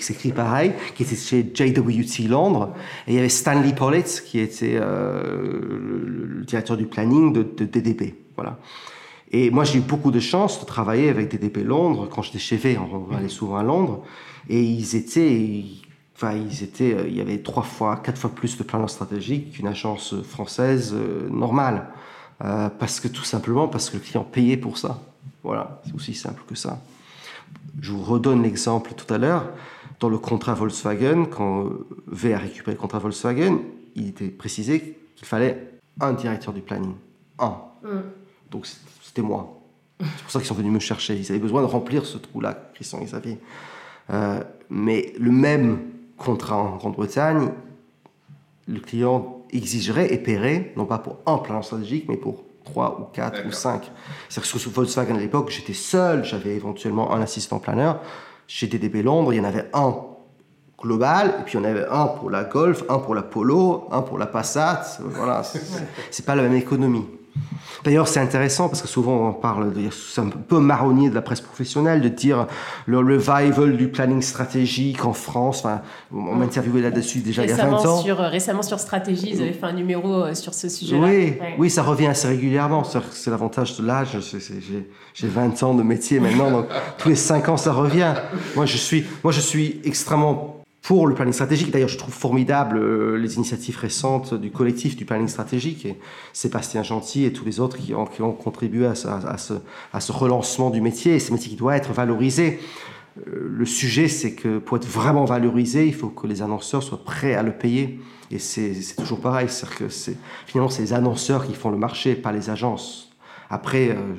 [0.00, 2.72] s'écrit pareil, qui était chez JWT Londres.
[3.06, 5.20] Et il y avait Stanley Pollitt, qui était euh,
[6.04, 8.14] le, directeur du planning de, de DDB.
[8.36, 8.58] Voilà.
[9.32, 12.56] Et moi, j'ai eu beaucoup de chance de travailler avec DDP Londres quand j'étais chez
[12.56, 12.78] V.
[12.78, 14.04] On allait souvent à Londres.
[14.48, 15.64] Et ils étaient,
[16.14, 19.52] enfin, ils étaient, euh, il y avait trois fois, quatre fois plus de planeurs stratégiques
[19.52, 21.88] qu'une agence française euh, normale.
[22.44, 25.00] Euh, parce que tout simplement, parce que le client payait pour ça.
[25.42, 26.80] Voilà, c'est aussi simple que ça.
[27.80, 29.48] Je vous redonne l'exemple tout à l'heure.
[29.98, 31.70] Dans le contrat Volkswagen, quand
[32.06, 33.58] V a récupéré le contrat Volkswagen,
[33.94, 36.92] il était précisé qu'il fallait un directeur du planning.
[37.38, 37.56] Un.
[37.82, 38.02] Mm.
[38.50, 38.66] Donc
[39.16, 39.62] c'était moi.
[39.98, 41.16] C'est pour ça qu'ils sont venus me chercher.
[41.16, 43.38] Ils avaient besoin de remplir ce trou-là, Christian et Xavier.
[44.10, 45.80] Euh, mais le même
[46.18, 47.48] contrat en Grande-Bretagne,
[48.68, 53.04] le client exigerait et paierait, non pas pour un plan stratégique, mais pour trois ou
[53.04, 53.90] quatre ou cinq.
[54.28, 58.00] C'est-à-dire que sur Volkswagen à l'époque, j'étais seul, j'avais éventuellement un assistant planeur.
[58.46, 59.94] Chez DDB Londres, il y en avait un
[60.78, 63.88] global, et puis il y en avait un pour la Golf, un pour la Polo,
[63.90, 64.98] un pour la Passat.
[65.00, 65.42] Voilà,
[66.10, 67.06] c'est pas la même économie.
[67.84, 71.40] D'ailleurs, c'est intéressant parce que souvent on parle, c'est un peu marronnier de la presse
[71.40, 72.46] professionnelle de dire
[72.86, 75.60] le revival du planning stratégique en France.
[75.60, 77.98] Enfin, on m'a interviewé là-dessus déjà il y a 20 ans.
[77.98, 81.06] Sur, euh, récemment sur Stratégie, ils avaient fait un numéro euh, sur ce sujet-là.
[81.06, 82.82] Oui, oui, ça revient assez régulièrement.
[82.84, 84.18] C'est l'avantage de l'âge.
[85.14, 86.66] J'ai 20 ans de métier maintenant, donc
[86.98, 88.14] tous les 5 ans ça revient.
[88.56, 90.55] Moi, je suis, moi, je suis extrêmement
[90.86, 91.72] pour le planning stratégique.
[91.72, 95.98] D'ailleurs, je trouve formidable euh, les initiatives récentes du collectif du planning stratégique et
[96.32, 101.18] Sébastien Gentil et tous les autres qui ont, contribué à, ce, relancement du métier.
[101.18, 102.60] Ce métier qui doit être valorisé.
[103.26, 107.02] Euh, le sujet, c'est que pour être vraiment valorisé, il faut que les annonceurs soient
[107.02, 107.98] prêts à le payer.
[108.30, 109.88] Et c'est toujours pareil, c'est que
[110.46, 113.10] finalement, c'est les annonceurs qui font le marché, pas les agences.
[113.50, 114.14] Après, euh,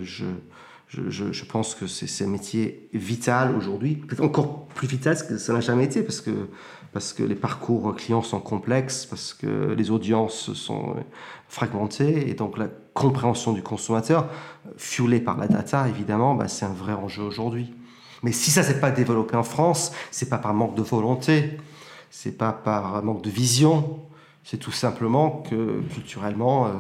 [0.88, 5.60] je, pense que c'est un métier vital aujourd'hui, peut-être encore plus vital que ça n'a
[5.60, 6.50] jamais été, parce que,
[6.94, 10.96] parce que les parcours clients sont complexes, parce que les audiences sont
[11.50, 14.30] fragmentées, et donc la compréhension du consommateur,
[14.78, 17.74] fuelée par la data, évidemment, bah, c'est un vrai enjeu aujourd'hui.
[18.24, 21.58] Mais si ça s'est pas développé en France, c'est pas par manque de volonté,
[22.10, 24.00] c'est pas par manque de vision,
[24.44, 26.72] c'est tout simplement que culturellement, euh,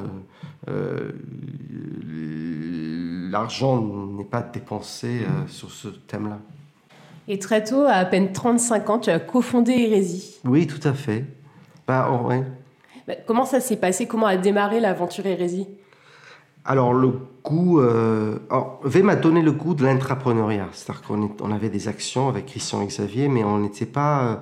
[3.30, 6.40] l'argent n'est pas dépensé euh, sur ce thème-là.
[7.28, 10.40] Et très tôt, à à peine 35 ans, tu as cofondé Hérésie.
[10.46, 11.26] Oui, tout à fait.
[11.88, 12.30] Bah, oh,
[13.08, 14.08] bah, comment ça s'est passé?
[14.08, 15.68] Comment a démarré l'aventure Hérésie?
[16.64, 17.80] Alors, le goût.
[17.80, 18.40] Euh...
[18.84, 20.68] V m'a donné le goût de l'intrapreneuriat.
[20.72, 24.42] C'est-à-dire qu'on on avait des actions avec Christian et Xavier, mais on n'était pas.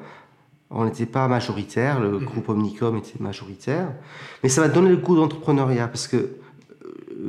[0.72, 2.26] On n'était pas majoritaire, le mhm.
[2.26, 3.94] groupe Omnicom était majoritaire.
[4.44, 6.38] Mais ça m'a donné le goût d'entrepreneuriat parce que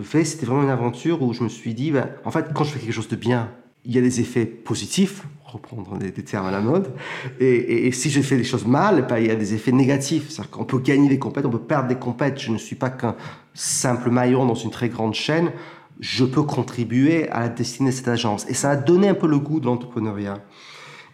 [0.03, 2.70] fait, c'était vraiment une aventure où je me suis dit, ben, en fait, quand je
[2.70, 3.51] fais quelque chose de bien,
[3.85, 6.92] il y a des effets positifs, reprendre des, termes à la mode,
[7.38, 10.31] et, si je fais des choses mal, ben, il y a des effets négatifs.
[10.31, 12.40] C'est-à-dire qu'on peut gagner des compètes, on peut perdre des compètes.
[12.40, 13.14] Je ne suis pas qu'un
[13.55, 15.53] simple maillon dans une très grande chaîne.
[16.01, 18.44] Je peux contribuer à la destinée de cette agence.
[18.49, 20.38] Et ça a donné un peu le goût de l'entrepreneuriat.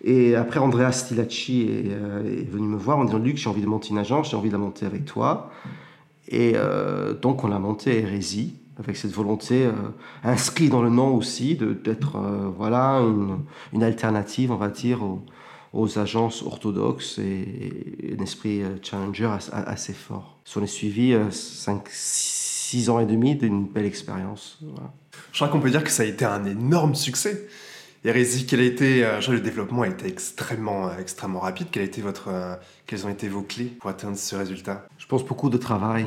[0.03, 3.63] Et après, Andrea Stilacci est, euh, est, venu me voir en disant Luc, j'ai envie
[3.63, 5.51] de monter une agence, j'ai envie de la monter avec toi.
[6.29, 9.73] Et euh, donc, on a monté Hérésie avec cette volonté euh,
[10.25, 12.19] inscrite dans le nom aussi d'être
[12.57, 13.01] voilà
[13.73, 15.01] une, alternative, on va dire,
[15.73, 20.39] aux, agences orthodoxes et, un esprit challenger assez, fort.
[20.57, 24.59] On est suivi 5, 6 ans et demi d'une belle expérience.
[25.31, 27.47] Je crois qu'on peut dire que ça a été un énorme succès.
[28.05, 31.69] Hérésie, quel a été, le développement a été extrêmement, extrêmement rapide.
[31.71, 34.87] Quel a été votre, quelles ont été vos clés pour atteindre ce résultat?
[34.99, 36.07] Je pense beaucoup de travail.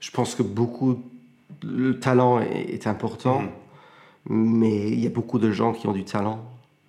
[0.00, 1.00] Je pense que beaucoup
[1.62, 3.50] le talent est, important, mhm.
[4.26, 6.44] mais il y a beaucoup de gens qui ont du talent.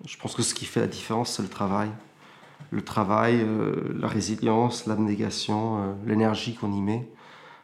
[0.05, 1.89] Je pense que ce qui fait la différence, c'est le travail.
[2.71, 7.07] Le travail, euh, la résilience, l'abnégation, euh, l'énergie qu'on y met.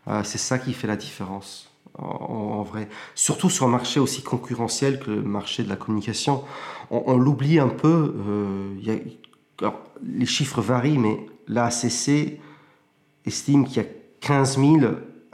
[0.07, 1.68] Euh, c'est ça qui fait la différence,
[2.01, 2.89] en, vrai.
[3.15, 6.43] Surtout sur un marché aussi concurrentiel que le marché de la communication.
[6.91, 8.15] On, l'oublie un peu.
[10.03, 12.39] les chiffres varient, mais l'ACC
[13.25, 13.89] estime qu'il y a
[14.21, 14.77] 15 000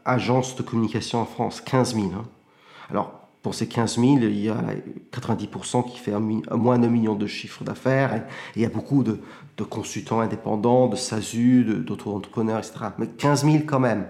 [0.03, 2.07] agences de communication en France, 15 000.
[2.07, 2.25] Hein.
[2.89, 4.57] Alors, pour ces 15 000, il y a
[5.13, 6.13] 90% qui fait
[6.51, 8.15] moins d'un million de chiffres d'affaires.
[8.15, 8.21] Et,
[8.55, 9.19] il y a beaucoup de,
[9.63, 12.85] consultants indépendants, de SASU, d'auto-entrepreneurs, etc.
[12.97, 14.07] Mais 15 000 quand même.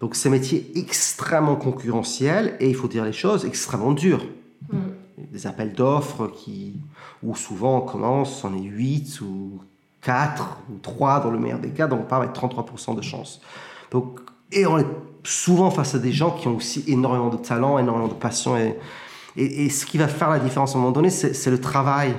[0.00, 4.26] Donc, c'est un métier extrêmement concurrentiel et il faut dire les choses, extrêmement dur.
[4.70, 4.78] Mm.
[5.32, 6.74] Des appels d'offres qui,
[7.22, 9.60] où souvent on commence, on est 8 ou
[10.02, 13.40] 4 ou 3 dans le meilleur des cas, donc on part avec 33% de chance.
[13.90, 14.20] Donc,
[14.52, 14.86] et on est
[15.24, 18.56] souvent face à des gens qui ont aussi énormément de talent, énormément de passion.
[18.56, 18.76] Et,
[19.36, 22.14] et, ce qui va faire la différence à un moment donné, c'est le travail.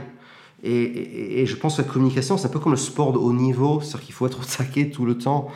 [0.63, 3.33] Et, et, je pense que la communication, c'est un peu comme le sport de haut
[3.33, 5.49] niveau, c'est-à-dire qu'il faut être au taquet tout le temps.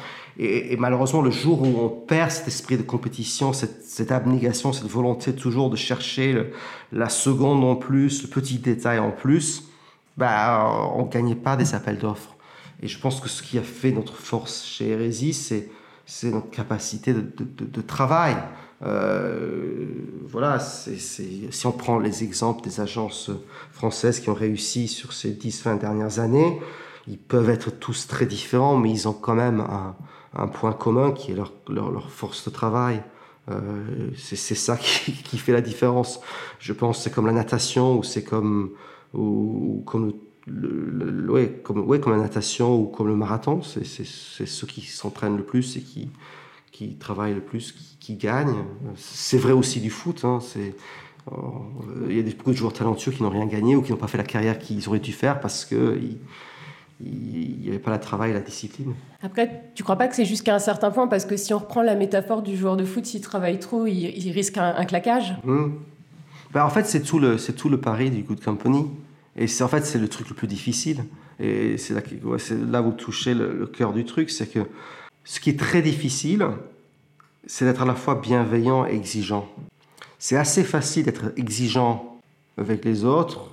[0.44, 5.36] Et, malheureusement, le jour où on perd cet esprit de compétition, cette, abnégation, cette volonté
[5.36, 6.52] toujours de chercher
[6.92, 9.70] la seconde en plus, le petit détail en plus,
[10.18, 12.36] bah, on ne gagnait pas des appels d'offres.
[12.82, 17.14] Et je pense que ce qui a fait notre force chez Hérésie, c'est notre capacité
[17.14, 18.36] de, travail.
[18.84, 19.86] Euh,
[20.26, 23.30] voilà, si on prend les exemples des agences
[23.72, 26.60] françaises qui ont réussi sur ces 10-20 dernières années,
[27.08, 29.96] ils peuvent être tous très différents, mais ils ont quand même un,
[30.34, 33.04] un point commun qui est leur, leur, force de travail.
[33.50, 36.22] Euh, c'est, ça qui, qui, fait la différence.
[36.60, 38.72] Je pense c'est comme la natation ou c'est comme,
[39.14, 40.14] ou, comme
[40.48, 45.44] ouais, comme, ouais, comme la natation ou comme le marathon, c'est ceux qui s'entraînent le
[45.44, 46.10] plus et qui,
[46.72, 48.64] qui travaillent le plus qui, qui gagnent.
[48.96, 50.24] C'est vrai aussi du foot.
[50.24, 50.40] Hein,
[51.32, 51.34] euh,
[52.10, 54.08] il y a beaucoup de joueurs talentueux qui n'ont rien gagné ou qui n'ont pas
[54.08, 56.18] fait la carrière qu'ils auraient dû faire parce que ils,
[57.04, 58.94] il n'y avait pas le travail et la discipline.
[59.24, 61.82] Après, tu crois pas que c'est jusqu'à un certain point Parce que si on reprend
[61.82, 65.36] la métaphore du joueur de foot, s'il travaille trop, il, risque un, claquage?
[65.44, 65.72] Hmm.
[66.54, 68.88] ben, En fait, c'est tout, le, tout le pari du Good Company.
[69.38, 71.04] Et en fait, c'est le truc le plus difficile.
[71.40, 72.02] Et c'est là,
[72.70, 74.30] là, où vous touchez le, le cœur du truc.
[74.30, 74.60] C'est que
[75.24, 76.46] ce qui est très difficile,
[77.46, 79.48] c'est d'être à la fois bienveillant et exigeant.
[80.20, 82.20] C'est assez facile d'être exigeant
[82.58, 83.50] avec les autres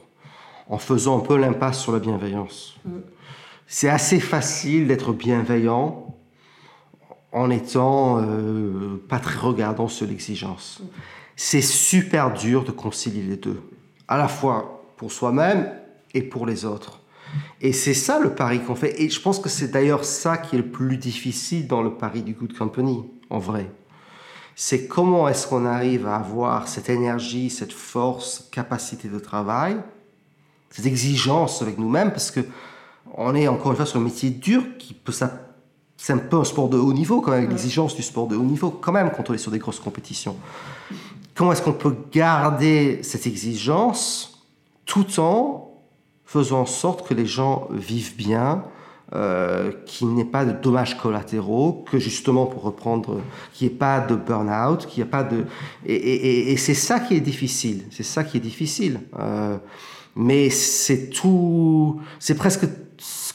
[0.69, 2.77] en faisant un peu l'impasse sur la bienveillance.
[2.85, 2.99] Mm.
[3.69, 6.17] C'est assez facile d'être bienveillant
[7.31, 10.83] en étant euh, pas très regardant sur l'exigence.
[11.37, 13.61] C'est super dur de concilier les deux,
[14.09, 15.71] à la fois pour soi-même
[16.15, 17.01] et pour les autres.
[17.61, 19.01] Et c'est ça le pari qu'on fait.
[19.01, 22.23] Et je pense que c'est d'ailleurs ça qui est le plus difficile dans le pari
[22.23, 23.71] du Good Company, en vrai
[24.61, 29.77] c'est comment est-ce qu'on arrive à avoir cette énergie, cette force, capacité de travail,
[30.71, 32.41] cette exigence avec nous-mêmes, parce que
[33.17, 35.13] on est encore une fois sur un métier dur qui peut
[36.01, 38.43] c'est un peu un sport de haut niveau quand même, l'exigence du sport de haut
[38.43, 40.37] niveau quand même quand on est sur des grosses compétitions.
[41.35, 44.45] Comment est-ce qu'on peut garder cette exigence
[44.87, 45.69] tout en
[46.25, 48.65] faisant en sorte que les gens vivent bien,
[49.15, 53.23] euh, qu'il n'y ait pas de dommages collatéraux, que justement, pour reprendre,
[53.55, 55.47] qu'il n'y ait pas de burn-out, qu'il n'y ait pas de...
[55.87, 59.01] Et, c'est ça qui est difficile, c'est ça qui est difficile.
[59.19, 59.57] Euh,
[60.15, 62.01] mais c'est tout...
[62.19, 62.67] C'est presque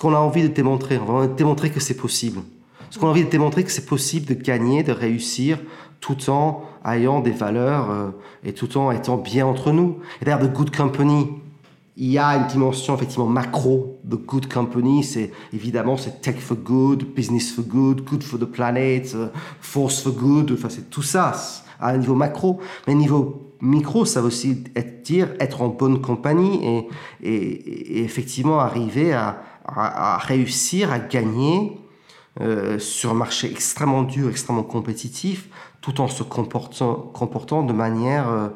[0.03, 0.99] qu'on a envie de démontrer.
[0.99, 2.41] On va démontrer que c'est possible.
[2.89, 5.57] Ce qu'on a envie de démontrer que c'est possible de gagner, de réussir,
[6.01, 8.09] tout en ayant des valeurs euh,
[8.43, 9.99] et tout en étant bien entre nous.
[10.21, 11.29] Et d'ailleurs, The Good Company,
[11.95, 15.05] il y a une dimension effectivement macro de good company.
[15.05, 19.27] C'est évidemment c'est tech for good, business for good, good for the planet, euh,
[19.61, 20.51] force for good.
[20.51, 21.33] Enfin c'est tout ça
[21.79, 22.59] à un niveau macro.
[22.87, 26.87] Mais au niveau micro, ça veut aussi être, dire être en bonne compagnie et,
[27.21, 31.77] et, effectivement arriver à, à, réussir à gagner
[32.41, 35.49] euh, sur un marché extrêmement dur, extrêmement compétitif,
[35.81, 38.49] tout en se comportant, comportant de manière euh,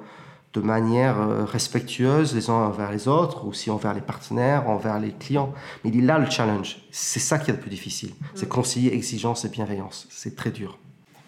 [0.54, 5.12] de manière euh, respectueuse les uns envers les autres, aussi envers les partenaires, envers les
[5.12, 5.54] clients.
[5.84, 6.82] Mais il est là le challenge.
[6.90, 8.12] C'est ça qui est le plus difficile.
[8.34, 8.50] C'est mm.
[8.50, 10.08] concilier exigence et bienveillance.
[10.10, 10.80] C'est très dur.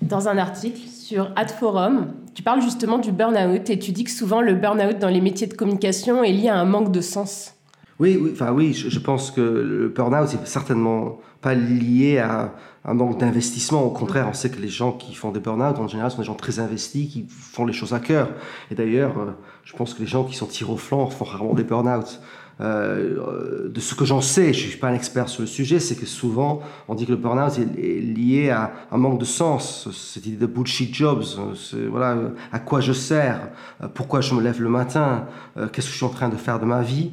[0.01, 4.41] Dans un article sur AdForum, tu parles justement du burn-out et tu dis que souvent
[4.41, 7.55] le burn-out dans les métiers de communication est lié à un manque de sens.
[7.99, 12.53] Oui, enfin oui, je, je pense que le burn-out est certainement pas lié à
[12.85, 13.83] un manque d'investissement.
[13.83, 16.23] Au contraire, on sait que les gens qui font des burn-out, en général, sont des
[16.23, 18.29] gens très investis, qui font les choses à cœur.
[18.71, 19.31] Et d'ailleurs, euh,
[19.63, 22.21] je pense que les gens qui sont tirés au flanc font rarement des burn-out.
[22.61, 25.95] Euh, de ce que j'en sais, je suis pas un expert sur le sujet, c'est
[25.95, 30.25] que souvent on dit que le burn-out est, lié à un manque de sens, cette
[30.25, 31.23] idée de bullshit jobs,
[31.89, 32.17] voilà,
[32.51, 33.39] à quoi je sers,
[33.93, 35.25] pourquoi je me lève le matin,
[35.57, 37.11] euh, qu'est-ce que je suis en train de faire de ma vie.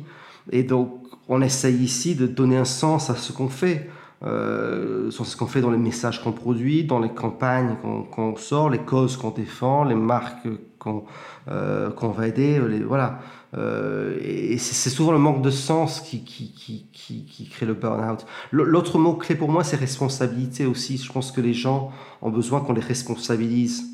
[0.51, 3.89] Et donc on essaye ici de donner un sens à ce qu'on fait
[4.25, 7.77] euh, sur ce qu'on fait dans les messages qu'on produit, dans les campagnes
[8.11, 11.05] qu'on sort, les causes qu'on défend, les marques qu'on
[11.49, 12.59] euh, va aider.
[12.87, 13.19] Voilà.
[13.57, 16.53] Euh, et c'est souvent le manque de sens qui, qui,
[16.93, 18.27] qui, qui crée le burn-out.
[18.51, 20.99] L'autre mot clé pour moi, c'est responsabilité aussi.
[20.99, 21.91] Je pense que les gens
[22.23, 23.85] ont besoin qu'on les responsabilise.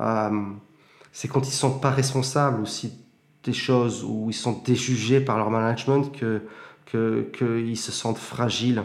[0.00, 0.30] Euh,
[1.12, 2.92] c'est quand ils sont pas responsables aussi
[3.42, 8.82] des choses, ou ils sont déjugés par leur management, qu'ils se sentent fragiles.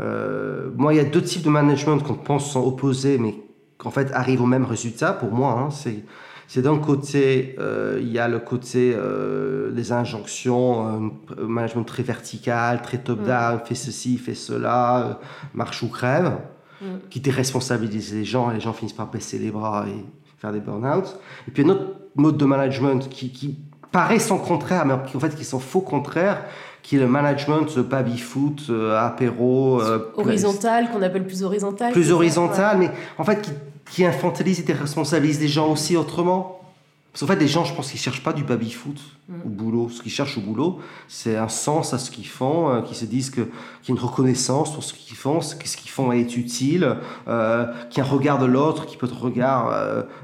[0.00, 3.36] Euh, moi, il y a deux types de management qu'on pense sont opposés, mais
[3.78, 5.52] qu'en fait arrivent au même résultat pour moi.
[5.52, 5.70] Hein.
[5.70, 6.04] c'est
[6.56, 11.10] d'un côté, euh, il y a le côté euh, des injonctions, un
[11.46, 13.60] management très vertical, très top-down, mm.
[13.64, 15.20] fais ceci, fais cela,
[15.52, 16.38] marche ou crève,
[16.80, 16.86] mm.
[17.10, 20.04] qui déresponsabilise les gens et les gens finissent par baisser les bras et
[20.38, 21.18] faire des burn-out.
[21.48, 23.58] Et puis un autre mode de management qui, qui
[23.90, 26.44] paraît son contraire, mais en fait qui sont faux contraires,
[26.82, 29.80] qui est le management baby-foot, euh, apéro.
[29.80, 31.92] Euh, horizontal, qu'on appelle plus horizontal.
[31.92, 33.50] Plus horizontal, mais en fait qui,
[33.90, 36.60] qui infantilise et responsabilise les gens aussi autrement.
[37.12, 39.34] Parce qu'en fait, les gens, je pense qu'ils cherchent pas du baby-foot mm.
[39.44, 39.88] au boulot.
[39.88, 43.04] Ce qu'ils cherchent au boulot, c'est un sens à ce qu'ils font, euh, qu'ils se
[43.04, 46.96] disent qu'il y a une reconnaissance pour ce qu'ils font, ce qu'ils font est utile,
[47.28, 49.70] euh, qu'il y a un regard de l'autre qui peut être un regard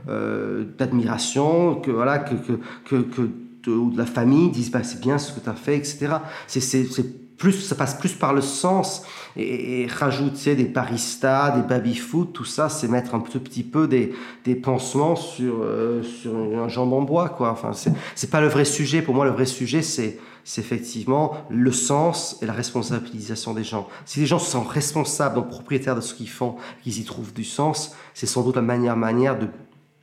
[0.09, 3.31] euh, d'admiration, que voilà, que, que, que, que
[3.69, 6.09] ou de la famille disent bah, c'est bien ce que tu as fait, etc.
[6.47, 9.03] C'est plus, ça passe plus par le sens
[9.37, 14.13] et, rajouter des baristas, des baby-foot, tout ça, c'est mettre un petit peu des,
[14.45, 17.51] des pansements sur, euh, sur un jambon en bois, quoi.
[17.51, 17.73] Enfin,
[18.15, 19.03] c'est pas le vrai sujet.
[19.03, 23.89] Pour moi, le vrai sujet, c'est c'est effectivement le sens et la responsabilisation des gens.
[24.05, 27.45] Si les gens sont responsables, donc propriétaires de ce qu'ils font, qu'ils y trouvent du
[27.45, 29.49] sens, c'est sans doute la manière, manière de,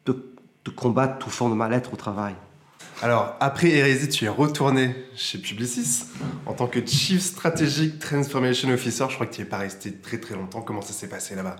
[0.06, 0.32] de,
[0.63, 2.36] de combattre tout fond de mal-être au travail.
[3.04, 6.06] Alors, après Hérésie, tu es retourné chez Publicis
[6.48, 9.06] en tant que Chief Strategic Transformation Officer.
[9.08, 10.62] Je crois que tu n'es pas resté très très longtemps.
[10.62, 11.58] Comment ça s'est passé là-bas?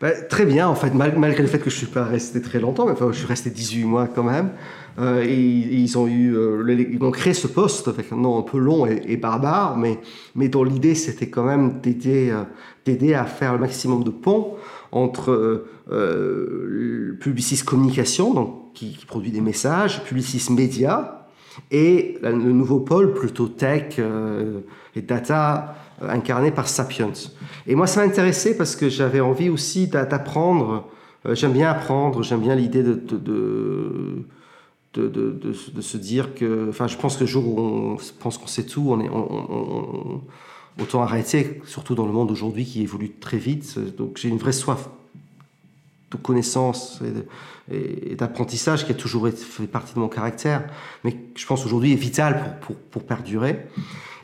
[0.00, 2.58] Bah, Très bien, en fait, malgré le fait que je ne suis pas resté très
[2.58, 4.50] longtemps, mais enfin, je suis resté 18 mois quand même.
[4.98, 8.42] Euh, et, ils ont eu, euh, ils ont créé ce poste avec un nom un
[8.42, 12.42] peu long et, barbare, mais, dont l'idée c'était quand même d'aider, euh,
[12.84, 14.56] d'aider à faire le maximum de ponts
[14.90, 15.64] entre
[17.20, 21.26] Publicis Communication, qui, produit des messages, Publicis Média,
[21.70, 24.00] et le nouveau pôle plutôt tech
[24.96, 27.12] et data incarné par Sapiens.
[27.66, 30.88] Et moi, ça m'a intéressé parce que j'avais envie aussi d'apprendre.
[31.32, 34.24] j'aime bien apprendre, j'aime bien l'idée de, de
[34.94, 36.68] de, de, se dire que.
[36.68, 39.10] Enfin, je pense que le jour où on pense qu'on sait tout, on est,
[40.80, 43.78] autant arrêter, surtout dans le monde aujourd'hui qui évolue très vite.
[43.96, 44.88] Donc, j'ai une vraie soif
[46.12, 47.00] de connaissance
[47.70, 50.64] et d'apprentissage qui a toujours fait partie de mon caractère,
[51.04, 53.66] mais je pense aujourd'hui est vital pour, pour, pour perdurer.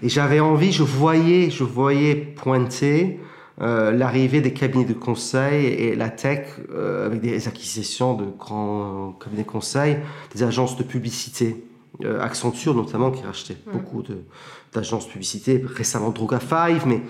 [0.02, 3.20] Et j'avais envie, je voyais, je voyais pointer
[3.60, 9.18] euh, l'arrivée des cabinets de conseil et la tech euh, avec des acquisitions de grands
[9.20, 9.96] cabinets de conseil,
[10.32, 11.64] des agences de publicité.
[12.04, 14.04] Euh, Accenture notamment qui rachetait beaucoup
[14.72, 17.02] d'agences de publicité, récemment Droga 5, mais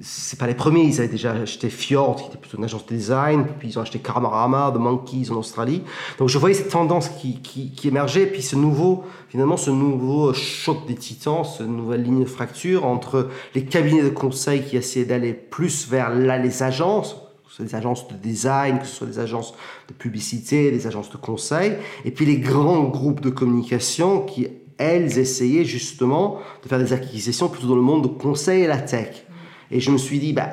[0.00, 0.84] c'est pas les premiers.
[0.84, 3.82] Ils avaient déjà acheté Fjord, qui était plutôt une agence de design, puis ils ont
[3.82, 5.82] acheté Karamarama, The Monkeys en Australie.
[6.18, 10.94] Donc je voyais cette tendance qui, émergeait, puis ce nouveau, finalement, ce nouveau choc des
[10.94, 15.88] titans, cette nouvelle ligne de fracture entre les cabinets de conseil qui essayaient d'aller plus
[15.88, 17.14] vers les agences,
[17.44, 19.52] que ce soit des agences de design, que ce soit des agences
[19.88, 25.18] de publicité, des agences de conseil, et puis les grands groupes de communication qui, elles,
[25.18, 29.26] essayaient justement de faire des acquisitions plutôt dans le monde de conseil et la tech.
[29.72, 30.50] Et je me suis dit, bah,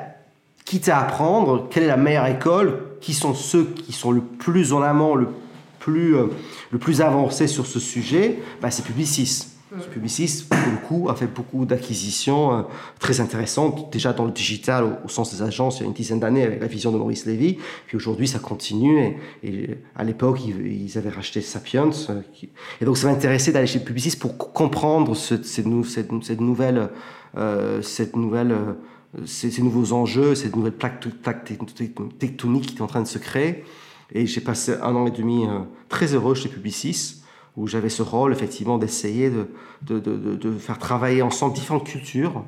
[0.64, 4.72] quitte à apprendre, quelle est la meilleure école Qui sont ceux qui sont le plus
[4.72, 5.28] en amont, le
[5.78, 6.26] plus, euh,
[6.70, 9.46] le plus avancé sur ce sujet bah, C'est Publicis.
[9.92, 12.62] Publicis, pour le coup, a fait beaucoup d'acquisitions euh,
[12.98, 16.18] très intéressantes, déjà dans le digital, au, sens des agences, il y a une dizaine
[16.18, 17.58] d'années, avec la vision de Maurice Lévy.
[17.86, 19.16] Puis aujourd'hui, ça continue.
[19.44, 21.90] Et, à l'époque, ils, avaient racheté Sapiens.
[22.08, 22.20] Euh,
[22.80, 26.88] et donc, ça m'intéressait d'aller chez Publicis pour comprendre cette, cette, nouvelle,
[27.82, 28.56] cette nouvelle
[29.24, 31.06] ces, nouveaux enjeux, cette nouvelle plaque,
[32.18, 33.64] tectonique qui est en train de se créer.
[34.12, 37.22] Et j'ai passé un an et demi euh, très heureux chez Publicis,
[37.56, 39.48] où j'avais ce rôle effectivement d'essayer de,
[39.82, 42.44] de, de, de, faire travailler ensemble différentes cultures,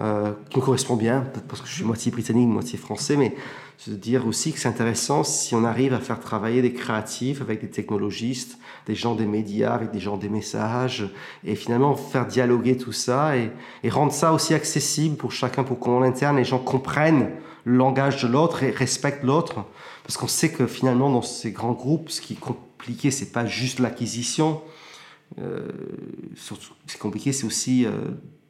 [0.00, 3.34] euh, qui me correspondent bien, parce que je suis moitié britannique, moitié français, mais
[3.76, 7.60] se dire aussi que c'est intéressant si on arrive à faire travailler des créatifs avec
[7.60, 11.08] des technologistes, des gens des médias, avec des gens des messages,
[11.44, 13.52] et finalement faire dialoguer tout ça et,
[13.88, 17.30] rendre ça aussi accessible pour chacun, pour qu'en interne les gens comprennent
[17.64, 19.64] le langage de l'autre et respectent l'autre.
[20.02, 23.46] Parce qu'on sait que finalement dans ces grands groupes, ce qui est compliqué, c'est pas
[23.46, 24.60] juste l'acquisition.
[25.38, 25.68] Euh,
[26.36, 27.92] ce qui est compliqué, c'est aussi euh,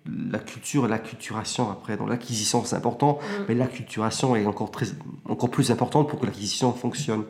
[0.07, 1.97] la culture et l'acculturation après.
[1.97, 3.45] Donc l'acquisition c'est important, mm.
[3.49, 4.87] mais l'acculturation est encore, très,
[5.29, 7.25] encore plus importante pour que l'acquisition fonctionne.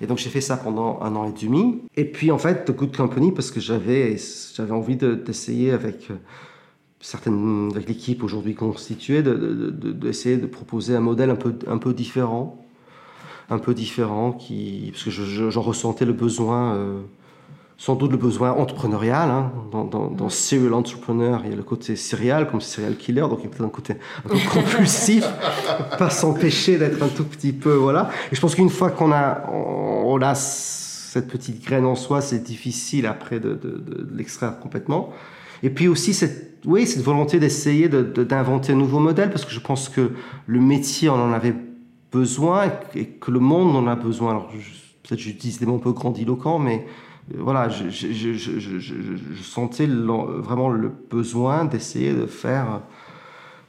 [0.00, 1.82] Et donc j'ai fait ça pendant un an et demi.
[1.96, 4.16] Et puis en fait, The Good Company, parce que j'avais,
[4.54, 6.14] j'avais envie d'essayer avec, euh,
[7.00, 11.92] certaines, avec l'équipe aujourd'hui constituée, d'essayer de, de, proposer un modèle un peu, un peu
[11.94, 12.56] différent.
[13.52, 16.76] Un peu différent, qui, parce que j'en ressentais le besoin.
[16.76, 17.00] Euh,
[17.80, 19.30] sans doute le besoin entrepreneurial.
[19.30, 19.52] Hein.
[19.72, 23.44] Dans, dans, Serial Entrepreneur, il y a le côté serial, comme serial killer, donc il
[23.44, 25.24] y a peut-être un côté un peu compulsif,
[25.98, 27.72] pas s'empêcher d'être un tout petit peu.
[27.72, 28.10] Voilà.
[28.30, 32.42] Et je pense qu'une fois qu'on a, on, a cette petite graine en soi, c'est
[32.42, 35.14] difficile après de, de, de, l'extraire complètement.
[35.62, 39.60] Et puis aussi cette, oui, cette volonté d'essayer d'inventer un nouveau modèle, parce que je
[39.60, 40.10] pense que
[40.46, 41.54] le métier, on en avait
[42.12, 44.32] besoin et que le monde en a besoin.
[44.32, 44.48] Alors,
[45.02, 46.84] peut-être j'utilise des mots un peu grandiloquents, mais
[47.36, 52.80] voilà, je, je, je, je sentais vraiment le besoin d'essayer de faire,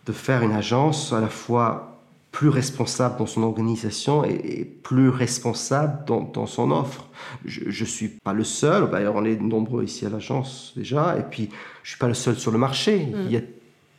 [0.06, 1.92] de faire une agence à la fois
[2.32, 7.08] plus responsable dans son organisation et, plus responsable dans, dans son offre.
[7.46, 11.24] Je ne suis pas le seul, d'ailleurs on est nombreux ici à l'agence déjà, et
[11.24, 11.50] puis
[11.84, 13.06] je ne suis pas le seul sur le marché.
[13.06, 13.16] Mm.
[13.26, 13.42] Il, y a,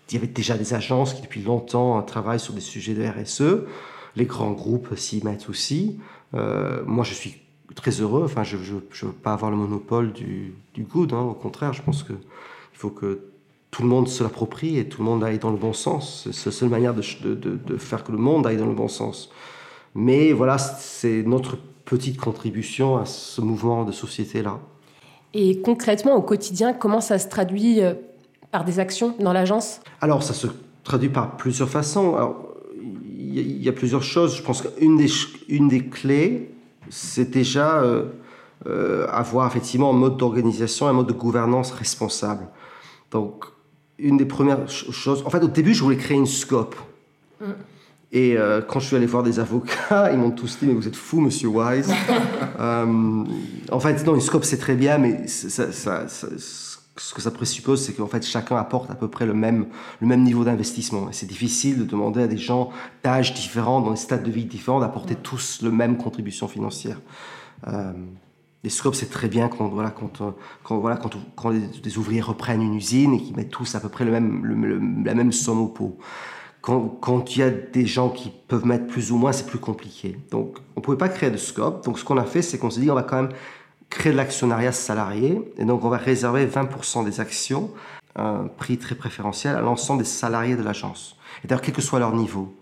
[0.08, 3.64] il y avait déjà des agences qui depuis longtemps travaillent sur des sujets de RSE,
[4.16, 5.98] les grands groupes s'y mettent aussi.
[6.34, 7.36] Euh, moi je suis
[7.74, 8.22] très heureux.
[8.24, 11.12] Enfin, je ne veux pas avoir le monopole du, du good.
[11.12, 11.22] Hein.
[11.22, 12.16] Au contraire, je pense qu'il
[12.72, 13.20] faut que
[13.70, 16.28] tout le monde se l'approprie et tout le monde aille dans le bon sens.
[16.30, 18.88] C'est la seule manière de, de, de, faire que le monde aille dans le bon
[18.88, 19.30] sens.
[19.94, 24.60] Mais voilà, c'est notre petite contribution à ce mouvement de société-là.
[25.34, 27.94] Et concrètement, au quotidien, comment ça se traduit euh,
[28.50, 29.80] par des actions dans l'agence?
[30.02, 30.46] Alors, ça se
[30.84, 32.34] traduit par plusieurs façons.
[33.16, 34.36] il y, a plusieurs choses.
[34.36, 35.08] Je pense qu'une des,
[35.48, 36.51] une des clés,
[36.92, 38.04] c'est déjà euh,
[38.66, 42.46] euh, avoir effectivement un mode d'organisation, un mode de gouvernance responsable.
[43.10, 43.46] Donc,
[43.98, 46.76] une des premières choses, en fait, au début, je voulais créer une scope.
[47.40, 47.44] Mm.
[48.12, 50.86] Et euh, quand je suis allé voir des avocats, ils m'ont tous dit Mais vous
[50.86, 51.90] êtes fou, monsieur Wise.
[52.58, 56.28] en fait, non, une scope, c'est très bien, mais ça, ça, ça,
[56.96, 59.66] ce que ça présuppose, c'est qu'en fait, chacun apporte à peu près le même,
[60.00, 61.08] le même niveau d'investissement.
[61.08, 62.70] Et c'est difficile de demander à des gens
[63.02, 67.00] d'âge différents, dans des stades de vie différents, d'apporter tous le même contribution financière.
[67.68, 67.92] Euh,
[68.62, 70.30] les scopes, c'est très bien quand, voilà, quand, euh,
[70.62, 73.88] quand, voilà, quand, quand les, ouvriers reprennent une usine et qu'ils mettent tous à peu
[73.88, 75.98] près le même, la même somme au pot.
[76.60, 79.58] Quand, quand il y a des gens qui peuvent mettre plus ou moins, c'est plus
[79.58, 80.16] compliqué.
[80.30, 81.84] Donc, on ne pouvait pas créer de scope.
[81.84, 83.32] Donc, ce qu'on a fait, c'est qu'on s'est dit, on va quand même
[83.92, 85.40] créer de l'actionnariat salarié.
[85.58, 87.70] Et donc, on va réserver 20% des actions,
[88.16, 91.16] un prix très préférentiel, à l'ensemble des salariés de l'agence.
[91.44, 92.54] Et d'ailleurs, quel que soit leur niveau.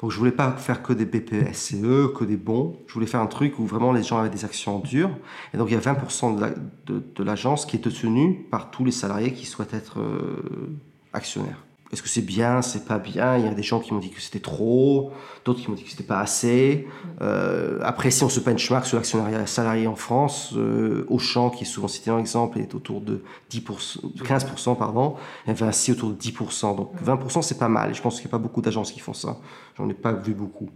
[0.00, 2.76] Donc, je voulais pas faire que des BPSCE, que des bons.
[2.86, 5.10] Je voulais faire un truc où vraiment les gens avaient des actions dures.
[5.54, 6.54] Et donc, il y a 20%
[6.86, 10.76] de l'agence qui est détenue par tous les salariés qui souhaitent être euh,
[11.14, 13.36] actionnaires est-ce que c'est bien, c'est pas bien?
[13.36, 15.12] Il y a des gens qui m'ont dit que c'était trop,
[15.44, 16.88] d'autres qui m'ont dit que c'était pas assez.
[17.22, 21.66] Euh, après, si on se benchmark sur l'actionnariat salarié en France, euh, Auchan, qui est
[21.66, 23.22] souvent cité en exemple, est autour de
[23.52, 25.14] 10%, 15%, pardon,
[25.46, 26.76] et Vinci autour de 10%.
[26.76, 27.94] Donc 20%, c'est pas mal.
[27.94, 29.38] Je pense qu'il n'y a pas beaucoup d'agences qui font ça.
[29.78, 30.70] J'en ai pas vu beaucoup.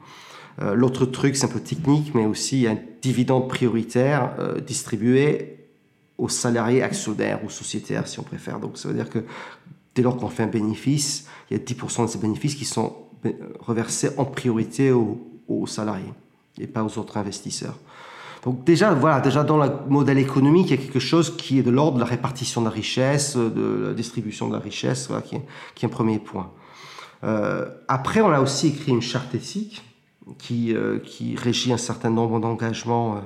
[0.63, 4.33] Euh, l'autre truc, c'est un peu technique, mais aussi il y a un dividende prioritaire
[4.65, 5.57] distribué
[6.19, 8.61] aux salariés actionnaires ou sociétaires, si on préfère.
[8.61, 9.25] Donc ça veut dire que
[10.01, 12.97] dès lors fait un bénéfice, il y a 10% de ces bénéfices qui sont
[13.59, 16.13] reversés en priorité aux, salariés
[16.59, 17.77] et pas aux autres investisseurs.
[18.45, 21.63] Donc déjà, voilà, déjà dans le modèle économique, il y a quelque chose qui est
[21.63, 25.37] de l'ordre de la répartition de la richesse, de la distribution de la richesse, qui,
[25.37, 26.51] est, un premier point.
[27.25, 29.83] Euh, après, on a aussi écrit une charte éthique
[30.39, 31.01] qui, euh,
[31.37, 33.17] régit un certain nombre d'engagements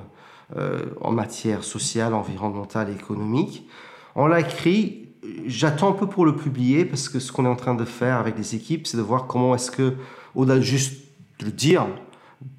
[0.57, 3.67] euh en matière sociale, environnementale et économique.
[4.15, 5.04] On l'a écrit
[5.47, 8.17] j'attends un peu pour le publier parce que ce qu'on est en train de faire
[8.17, 9.93] avec les équipes, c'est de voir comment est-ce que,
[10.33, 11.01] au-delà de juste
[11.39, 11.87] de le dire,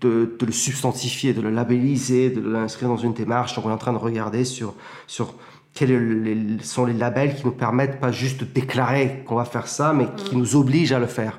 [0.01, 3.55] de, le substantifier, de le labelliser, de l'inscrire dans une démarche.
[3.55, 4.75] Donc on est en train de regarder sur,
[5.07, 5.35] sur
[5.75, 9.93] quels sont les labels qui nous permettent pas juste de déclarer qu'on va faire ça,
[9.93, 10.39] mais qui mm.
[10.39, 11.39] nous obligent à le faire.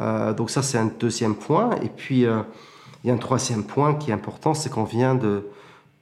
[0.00, 1.70] Euh, donc ça, c'est un deuxième point.
[1.82, 2.42] Et puis, euh,
[3.02, 5.46] il y a un troisième point qui est important, c'est qu'on vient de,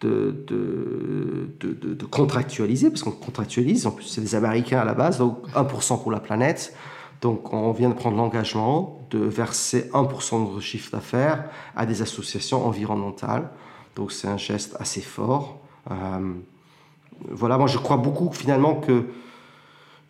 [0.00, 6.02] de, contractualiser, parce qu'on contractualise, en plus c'est les Américains à la base, donc 1%
[6.02, 6.74] pour la planète.
[7.20, 11.44] Donc on vient de prendre l'engagement de verser 1% de notre chiffre d'affaires
[11.74, 13.50] à des associations environnementales.
[13.96, 15.58] Donc c'est un geste assez fort.
[15.90, 16.34] Euh,
[17.28, 19.06] voilà, moi je crois beaucoup finalement que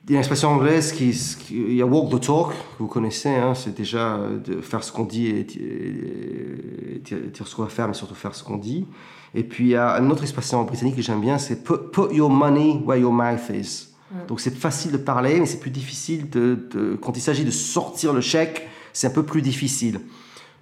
[0.04, 1.10] il y a une expression anglaise qui,
[1.50, 5.04] il y a walk the talk, vous connaissez, hein, c'est déjà de faire ce qu'on
[5.04, 8.86] dit et, dire ce qu'on va faire, mais surtout faire ce qu'on dit.
[9.34, 11.78] Et puis il y a une autre expression britannique que j'aime bien, c'est put,
[12.12, 13.88] your money where your mouth is.
[14.10, 14.26] Mm.
[14.28, 18.12] Donc c'est facile de parler, mais c'est plus difficile de, quand il s'agit de sortir
[18.12, 20.00] le chèque, c'est un peu plus difficile.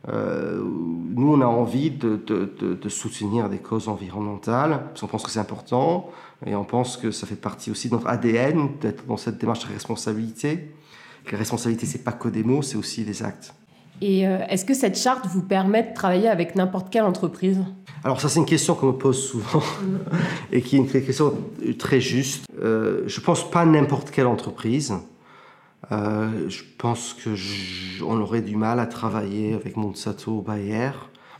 [0.08, 5.30] Euh, nous, on a envie de, de, soutenir des causes environnementales, parce qu'on pense que
[5.30, 6.10] c'est important,
[6.46, 9.66] et on pense que ça fait partie aussi de notre ADN, d'être dans cette démarche
[9.66, 10.70] de responsabilité.
[11.24, 13.52] Que la responsabilité, c'est pas que des mots, c'est aussi des actes.
[14.00, 17.64] Et euh, est-ce que cette charte vous permet de travailler avec n'importe quelle entreprise?
[18.04, 19.62] Alors ça, c'est une question qu'on me pose souvent,
[20.52, 21.34] et qui est une question
[21.78, 22.46] très juste.
[22.62, 24.94] Euh, je pense pas n'importe quelle entreprise.
[25.92, 27.30] Euh, je pense que
[28.20, 30.90] aurait du mal à travailler avec Monsanto Bayer.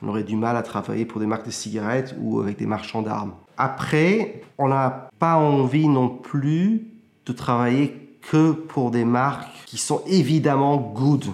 [0.02, 3.02] On aurait du mal à travailler pour des marques de cigarettes ou avec des marchands
[3.02, 3.34] d'armes.
[3.56, 6.86] Après, on n'a pas envie non plus
[7.24, 11.24] de travailler que pour des marques qui sont évidemment good.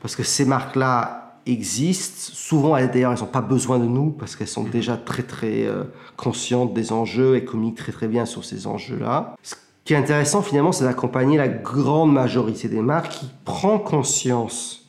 [0.00, 2.32] Parce que ces marques-là existent.
[2.34, 5.84] Souvent, d'ailleurs, elles n'ont pas besoin de nous parce qu'elles sont déjà très, très euh,
[6.16, 9.36] conscientes des enjeux et communiquent très, très bien sur ces enjeux-là.
[9.42, 14.86] Ce qui est intéressant, finalement, c'est d'accompagner la grande majorité des marques qui prend conscience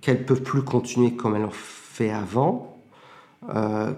[0.00, 2.78] qu'elles peuvent plus continuer comme elles l'ont fait avant,
[3.54, 3.92] euh,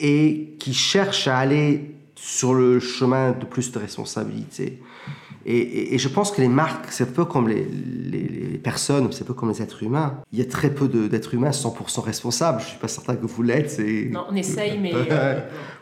[0.00, 4.80] et qui cherche à aller sur le chemin de plus de responsabilité.
[5.44, 9.26] Et, je pense que les marques, c'est un peu comme les, les, personnes, c'est un
[9.26, 10.20] peu comme les êtres humains.
[10.32, 12.60] Il y a très peu d'êtres humains 100% responsables.
[12.60, 13.80] Je ne suis pas certain que vous l'êtes.
[14.10, 14.92] Non, on essaye, mais...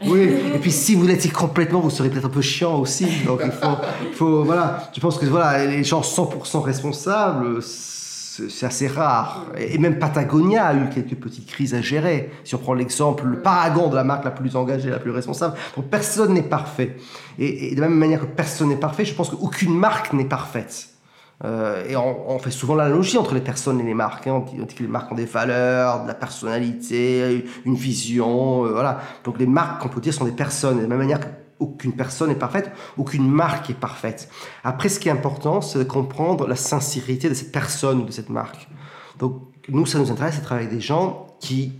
[0.07, 3.07] oui, et puis si vous l'étiez complètement, vous serez peut-être un peu chiant aussi.
[3.27, 3.77] Donc il faut,
[4.15, 7.63] faut, voilà, je pense que voilà, les gens 100% responsables,
[8.49, 9.47] c'est assez rare.
[9.59, 12.31] Et même Patagonia a eu quelques petites crises à gérer.
[12.45, 15.57] Si on prend l'exemple, le paragon de la marque la plus engagée, la plus responsable.
[15.77, 16.97] Donc personne n'est parfait.
[17.39, 20.91] Et, de la même manière que personne n'est parfait, je pense qu'aucune marque n'est parfaite.
[21.43, 24.27] Euh, et on, fait souvent l'analogie entre les personnes et les marques.
[24.27, 24.45] Hein.
[24.47, 28.67] On, dit, que les marques ont des valeurs, de la personnalité, une vision.
[28.67, 29.01] Euh, voilà.
[29.25, 30.77] Donc les marques, on peut dire, sont des personnes.
[30.77, 31.21] De la même manière
[31.61, 34.31] qu'aucune personne est parfaite, aucune marque est parfaite.
[34.65, 38.13] Après, ce qui est important, c'est de comprendre la sincérité de cette personne ou de
[38.13, 38.69] cette marque.
[39.19, 41.73] Donc nous, ça nous intéresse de travailler avec des gens qui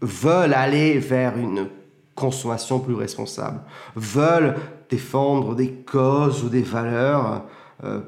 [0.00, 1.68] veulent aller vers une
[2.14, 3.60] consommation plus responsable,
[3.94, 4.56] veulent
[4.88, 7.44] défendre des causes ou des valeurs
[7.84, 8.00] euh,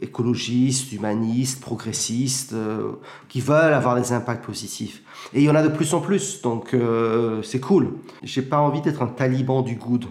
[0.00, 2.92] écologistes, humanistes, progressistes, euh,
[3.28, 5.02] qui veulent avoir des impacts positifs.
[5.34, 7.94] Et il y en a de plus en plus, donc euh, c'est cool.
[8.22, 10.04] J'ai pas envie d'être un taliban du good.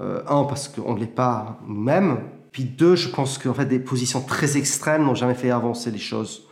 [0.00, 2.18] Un, parce qu'on ne l'est pas nous-mêmes.
[2.52, 5.98] Puis deux, je pense qu'en fait, des positions très extrêmes n'ont jamais fait avancer les
[5.98, 6.46] choses.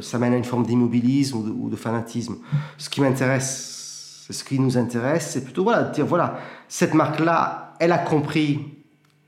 [0.00, 2.36] ça mène à une forme d'immobilisme ou, de fanatisme.
[2.78, 6.38] Ce qui m'intéresse, ce qui nous intéresse, c'est plutôt voilà, dire voilà,
[6.68, 8.82] cette marque-là, elle a compris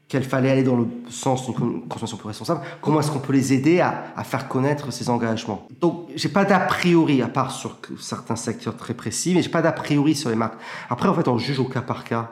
[0.08, 3.52] qu'il fallait aller dans le sens d'une consommation plus responsable, comment est-ce qu'on peut les
[3.52, 5.66] aider à, faire connaître ces engagements?
[5.80, 9.62] Donc, j'ai pas d'a priori, à part sur certains secteurs très précis, mais j'ai pas
[9.62, 10.58] d'a priori sur les marques.
[10.90, 12.30] Après, en fait, on juge au cas par cas.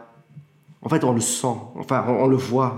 [0.83, 2.77] En fait, on le sent, enfin, on, le voit.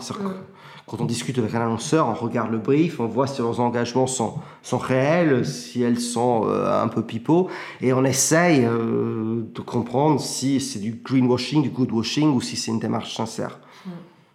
[0.87, 4.07] Quand on discute avec un annonceur, on regarde le brief, on voit si leurs engagements
[4.07, 7.49] sont, sont réels, si elles sont euh, un peu pipeaux,
[7.81, 12.71] et on essaye euh, de comprendre si c'est du greenwashing, du goodwashing, ou si c'est
[12.71, 13.59] une démarche sincère.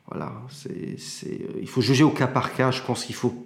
[0.07, 0.97] Voilà, c'est,
[1.61, 2.71] il faut juger au cas par cas.
[2.71, 3.45] Je pense qu'il faut.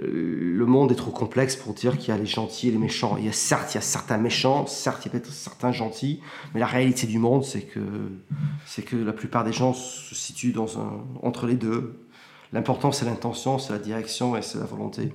[0.00, 2.78] Euh, le monde est trop complexe pour dire qu'il y a les gentils et les
[2.78, 3.16] méchants.
[3.18, 5.72] Il y a certes, il y a certains méchants, certes, il y a peut-être certains
[5.72, 6.20] gentils,
[6.54, 7.80] mais la réalité du monde, c'est que,
[8.66, 11.98] c'est que la plupart des gens se situent dans un, entre les deux.
[12.52, 15.12] L'important, c'est l'intention, c'est la direction et c'est la volonté.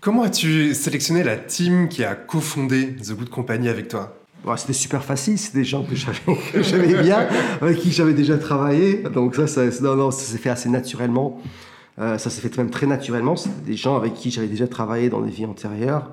[0.00, 4.16] Comment as-tu sélectionné la team qui a cofondé The Good Company avec toi?
[4.56, 7.26] C'était super facile, c'est des gens que j'avais bien,
[7.60, 9.02] avec qui j'avais déjà travaillé.
[9.12, 11.40] Donc ça, ça, non, non, ça s'est fait assez naturellement.
[11.98, 13.36] Euh, ça s'est fait même très naturellement.
[13.36, 16.10] C'était des gens avec qui j'avais déjà travaillé dans des vies antérieures,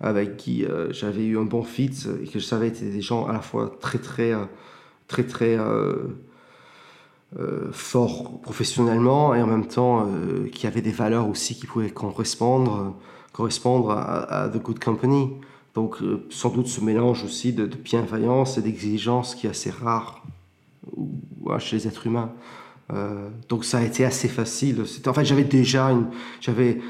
[0.00, 1.90] avec qui euh, j'avais eu un bon fit
[2.22, 4.44] et que je savais étaient des gens à la fois très très euh,
[5.08, 5.58] très très,
[7.70, 10.08] forts professionnellement et en même temps
[10.52, 12.96] qui avaient des valeurs aussi qui pouvaient correspondre
[13.36, 15.28] correspondre à, The Good Company.
[15.74, 20.24] Donc euh, sans doute ce mélange aussi de, bienveillance et d'exigence qui est assez rare
[21.58, 22.32] chez les êtres humains.
[22.92, 24.84] Euh, donc ça a été assez facile.
[25.06, 26.06] En fait, j'avais déjà une,
[26.40, 26.80] j'avais,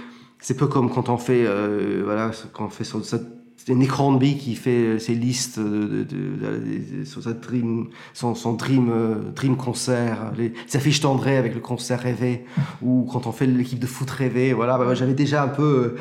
[0.41, 4.99] c'est peu comme quand on fait, euh, voilà, quand on fait sur, de qui fait
[4.99, 8.93] ses listes de, de, sur sa dream, son, son dream,
[9.35, 12.45] dream concert, les, affiches d'André avec le concert rêvé,
[12.83, 15.97] ou quand on fait l'équipe de foot rêvé, voilà, bah, j'avais déjà un peu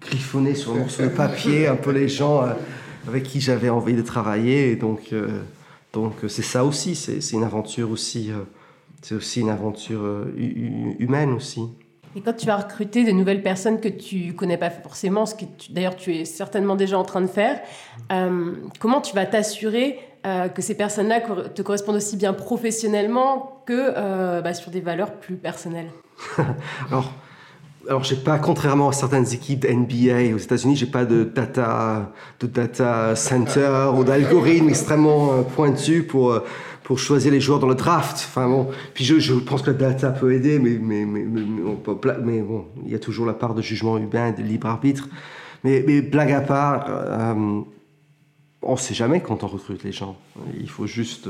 [0.00, 2.52] griffonné sur un morceau de papier un peu les gens euh,
[3.06, 4.72] avec qui j'avais envie de travailler.
[4.72, 5.40] Et donc, euh,
[5.92, 8.30] donc euh, c'est ça aussi, c'est une aventure aussi,
[9.02, 11.62] c'est aussi une aventure humaine aussi.
[12.16, 15.44] Et quand tu vas recruter de nouvelles personnes que tu connais pas forcément, ce que
[15.70, 17.60] d'ailleurs tu es certainement déjà en train de faire,
[18.78, 21.20] comment tu vas t'assurer que ces personnes-là
[21.54, 25.90] te correspondent aussi bien professionnellement que bah, sur des valeurs plus personnelles?
[26.90, 27.12] Alors,
[27.88, 32.46] alors, j'ai pas, contrairement à certaines équipes NBA aux États-Unis, j'ai pas de data, de
[32.46, 36.44] data center ou d'algorithme extrêmement euh, pointu pour, euh,
[36.90, 38.16] pour choisir les joueurs dans le draft.
[38.16, 42.42] Enfin bon, puis je, je pense que la data peut aider, mais, mais, mais, mais,
[42.42, 45.08] bon, il y a toujours la part de jugement humain et de libre arbitre.
[45.62, 47.60] Mais, blague à part, euh,
[48.62, 50.16] on sait jamais quand on recrute les gens.
[50.58, 51.28] Il faut juste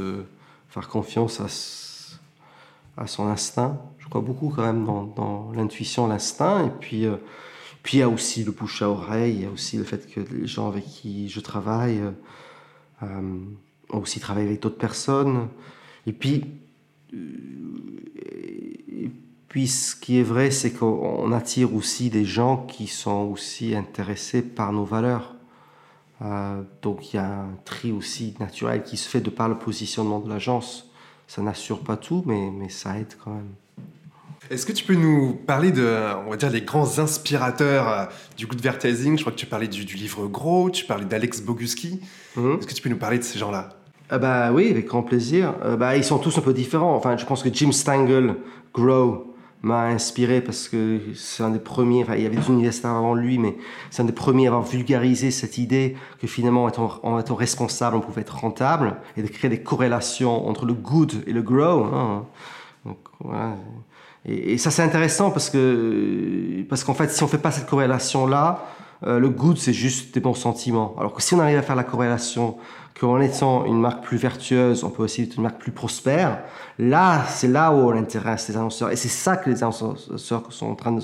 [0.71, 1.43] faire confiance
[2.97, 3.79] à, son instinct
[4.11, 6.67] crois beaucoup quand même dans, l'intuition, l'instinct.
[6.67, 7.17] Et puis, euh,
[7.83, 10.11] puis il y a aussi le bouche à oreille, il y a aussi le fait
[10.11, 12.01] que les gens avec qui je travaille
[13.03, 13.07] euh,
[13.93, 15.49] euh, ont aussi travaillé avec d'autres personnes.
[16.07, 16.47] Et puis,
[17.13, 19.11] et
[19.49, 24.43] puis, ce qui est vrai, c'est qu'on attire aussi des gens qui sont aussi intéressés
[24.43, 25.35] par nos valeurs.
[26.83, 30.21] donc il y a un tri aussi naturel qui se fait de par le positionnement
[30.21, 30.91] de l'agence.
[31.27, 33.55] Ça n'assure pas tout, mais, mais ça aide quand même.
[34.51, 35.87] Est-ce que tu peux nous parler de,
[36.27, 38.05] on va dire, les grands inspirateurs euh,
[38.37, 42.01] du good advertising Je crois que tu parlais du, livre Gros, tu parlais d'Alex Boguski.
[42.37, 42.59] Mhm.
[42.59, 43.80] Est-ce que tu peux nous parler de ces gens-là?
[44.13, 45.55] Ah bah oui, avec grand plaisir.
[45.65, 46.97] Euh, bah, ils sont tous un peu différents.
[46.97, 48.37] Enfin, je pense que Jim Stangl,
[48.75, 49.31] Grow,
[49.63, 53.39] m'a inspiré parce que c'est un des premiers, il y avait des universitaires avant lui,
[53.39, 53.57] mais
[53.91, 58.01] c'est un des premiers à avoir vulgarisé cette idée que finalement, en étant, responsable, on
[58.01, 61.85] pouvait être rentable et de créer des corrélations entre le good et le grow.
[61.85, 62.25] Hein.
[62.87, 63.55] Donc, voilà.
[64.25, 68.65] Et, ça, c'est intéressant parce que parce qu'en fait, si on fait pas cette corrélation-là,
[69.07, 70.95] euh, le good, c'est juste des bons sentiments.
[70.99, 72.57] Alors que si on arrive à faire la corrélation
[73.01, 76.41] qu'en étant une marque plus vertueuse, on peut aussi être une marque plus prospère,
[76.79, 78.91] là, c'est là où on intéresse les annonceurs.
[78.91, 81.01] Et c'est ça que les annonceurs sont en train de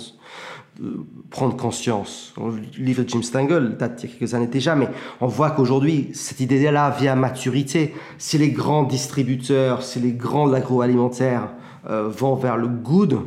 [1.30, 2.34] prendre conscience.
[2.36, 4.88] Le livre de Jim Stengel date il y a quelques années déjà, mais
[5.22, 7.94] on voit qu'aujourd'hui, cette idée-là vient à maturité.
[8.18, 11.48] Si les grands distributeurs, si les grands agroalimentaires
[11.88, 13.20] euh, vont vers le good,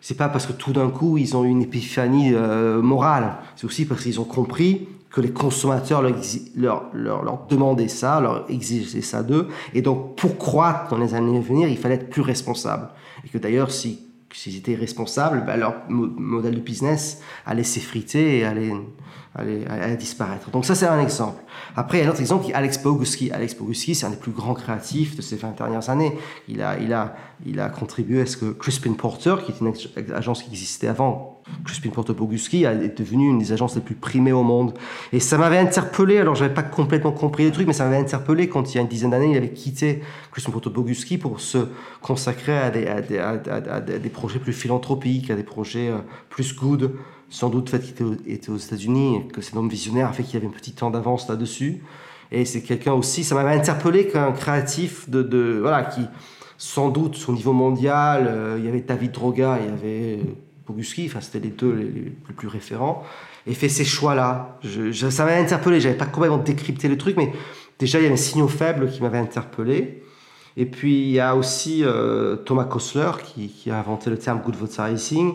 [0.00, 3.36] c'est pas parce que tout d'un coup ils ont une épiphanie euh, morale.
[3.56, 6.02] C'est aussi parce qu'ils ont compris que les consommateurs
[6.56, 9.46] leur, demandaient ça, leur exigeaient ça d'eux.
[9.72, 12.88] Et donc, pour croître dans les années à venir, il fallait être plus responsable.
[13.24, 14.00] Et que d'ailleurs, si
[14.32, 18.72] s'ils étaient responsables, ben leur modèle de business allait s'effriter et allait,
[19.36, 20.50] allait, disparaître.
[20.50, 21.40] Donc ça, c'est un exemple.
[21.76, 23.30] Après, il y a un autre exemple qui est Alex Boguski.
[23.30, 26.18] Alex Boguski, c'est un des plus grands créatifs de ces 20 dernières années.
[26.48, 27.14] Il a, il a,
[27.46, 29.72] il a contribué à ce que Crispin Porter, qui est une
[30.12, 31.33] agence qui existait avant,
[31.64, 34.74] Crispin Porter Boguski, est devenue une des agences les plus primées au monde.
[35.12, 38.48] Et ça m'avait interpellé, alors j'avais pas complètement compris le truc, mais ça m'avait interpellé
[38.48, 41.58] quand il y a une dizaine d'années, il avait quitté Crispin Porter Boguski pour se
[42.00, 45.98] consacrer à des, à des, à, des projets plus philanthropiques, à des projets euh,
[46.30, 46.92] plus good
[47.30, 50.36] sans doute fait qu'il était aux États-Unis et que cet homme visionnaire a fait qu'il
[50.36, 51.82] avait un petit temps d'avance là-dessus.
[52.30, 56.02] Et c'est quelqu'un aussi, ça m'avait interpellé qu'un créatif de, de, voilà, qui,
[56.58, 60.20] sans doute, au niveau mondial, euh, il y avait David Droga, il y avait
[60.66, 63.04] Boguski, enfin, c'était les deux les, plus référents,
[63.46, 64.58] et fait ces choix-là.
[64.62, 67.32] Je, ça m'avait interpellé, j'avais pas complètement décrypté le truc, mais
[67.78, 70.02] déjà, il y avait un signal faible qui m'avait interpellé.
[70.56, 74.40] Et puis, il y a aussi euh, Thomas Kostler qui, qui, a inventé le terme
[74.40, 75.34] good racing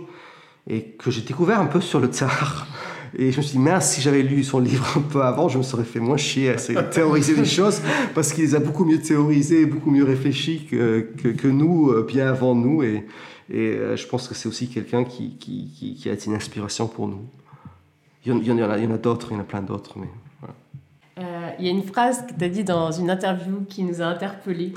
[0.67, 2.67] et que j'ai découvert un peu sur le tsar.
[3.18, 5.57] Et je me suis dit, mince, si j'avais lu son livre un peu avant, je
[5.57, 7.82] me serais fait moins chier à théoriser des choses,
[8.14, 12.28] parce qu'il les a beaucoup mieux théorisées, beaucoup mieux réfléchies que, que, nous, euh, bien
[12.28, 12.84] avant nous.
[12.84, 13.05] Et,
[13.51, 17.07] euh, je pense que c'est aussi quelqu'un qui, qui, qui, a été une inspiration pour
[17.07, 17.26] nous.
[18.26, 19.97] Il y en, a, d'autres, il y en a plein d'autres.
[19.97, 20.07] Mais
[21.18, 24.01] euh, il y a une phrase que tu as dit dans une interview qui nous
[24.01, 24.74] a interpellés.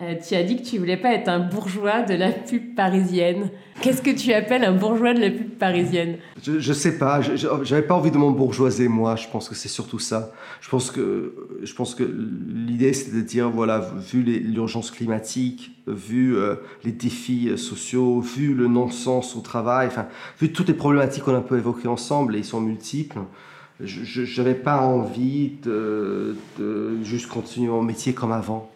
[0.00, 3.50] Euh, tu as dit que tu voulais pas être un bourgeois de la pub parisienne.
[3.80, 7.20] Qu'est-ce que tu appelles un bourgeois de la pub parisienne je, je sais pas.
[7.20, 9.16] J'avais pas envie de m'embourgeoiser moi.
[9.16, 10.32] Je pense que c'est surtout ça.
[10.60, 11.34] Je pense que
[11.64, 17.48] je pense que l'idée c'est de dire voilà, vu l'urgence climatique, vu euh, les défis
[17.48, 20.06] euh, sociaux, vu le non-sens au travail, enfin
[20.40, 23.18] vu toutes les problématiques qu'on a un peu évoquées ensemble et ils sont multiples.
[23.80, 28.70] Je n'avais pas envie de, de juste continuer mon métier comme avant.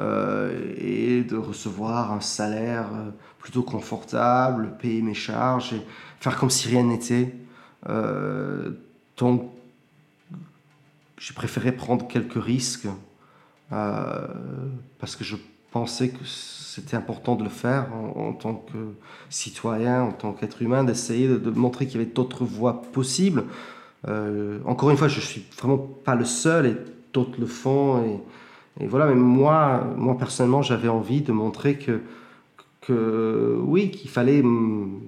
[0.00, 5.82] Euh, et de recevoir un salaire euh, plutôt confortable, payer mes charges et
[6.20, 7.34] faire comme si rien n'était.
[7.88, 8.70] Euh,
[9.16, 9.50] donc,
[11.16, 12.86] j'ai préféré prendre quelques risques
[13.70, 15.36] parce que je
[15.72, 18.94] pensais que c'était important de le faire en, tant que
[19.28, 23.44] citoyen, en tant qu'être humain, d'essayer de, montrer qu'il y avait d'autres voies possibles.
[24.64, 26.76] encore une fois, je suis vraiment pas le seul et
[27.12, 28.22] d'autres le font.
[28.80, 32.00] Et voilà, mais moi, moi personnellement, j'avais envie de montrer que,
[32.80, 35.00] que oui, qu'il fallait mm,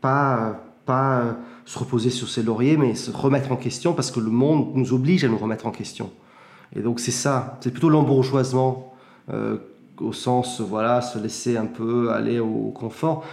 [0.00, 4.30] pas, pas se reposer sur ses lauriers, mais se remettre en question parce que le
[4.30, 6.10] monde nous oblige à nous remettre en question.
[6.74, 8.94] Et donc c'est ça, c'est plutôt l'embourgeoisement
[9.30, 9.58] euh,
[10.00, 13.24] au sens, voilà, se laisser un peu aller au confort.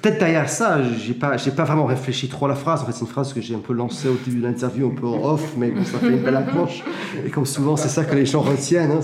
[0.00, 2.82] Peut-être derrière ça, j'ai pas, j'ai pas vraiment réfléchi trop à la phrase.
[2.82, 4.94] En fait, c'est une phrase que j'ai un peu lancée au début de l'interview, un
[4.94, 6.84] peu off, mais ça fait une belle approche.
[7.26, 8.92] Et comme souvent, c'est ça que les gens retiennent.
[8.92, 9.00] Hein.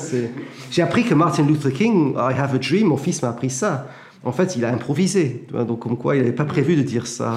[0.71, 3.89] J'ai appris que Martin Luther King, I have a dream, mon fils m'a appris ça.
[4.23, 5.47] En fait, il a improvisé.
[5.67, 7.35] Donc, comme quoi, il n'avait pas prévu de dire ça.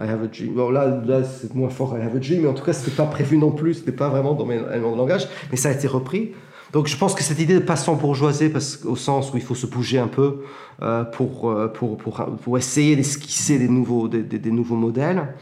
[0.00, 0.54] I have a dream.
[0.54, 3.06] Bon, là, c'est moins fort, I have a dream, mais en tout cas, c'était pas
[3.06, 3.74] prévu non plus.
[3.74, 6.32] C'était pas vraiment dans mon langage, mais ça a été repris.
[6.72, 8.52] Donc je pense que cette idée de pas s'embourgeoiser,
[8.84, 10.42] au sens où il faut se bouger un peu
[10.82, 15.34] euh, pour, euh, pour, pour, pour, essayer d'esquisser des nouveaux, des, des, nouveaux modèles.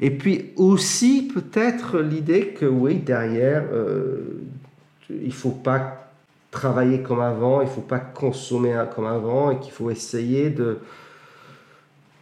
[0.00, 4.40] Et puis aussi peut-être l'idée que oui, derrière, euh,
[5.10, 6.10] il faut pas
[6.50, 10.78] travailler comme avant, il faut pas consommer comme avant, et qu'il faut essayer de...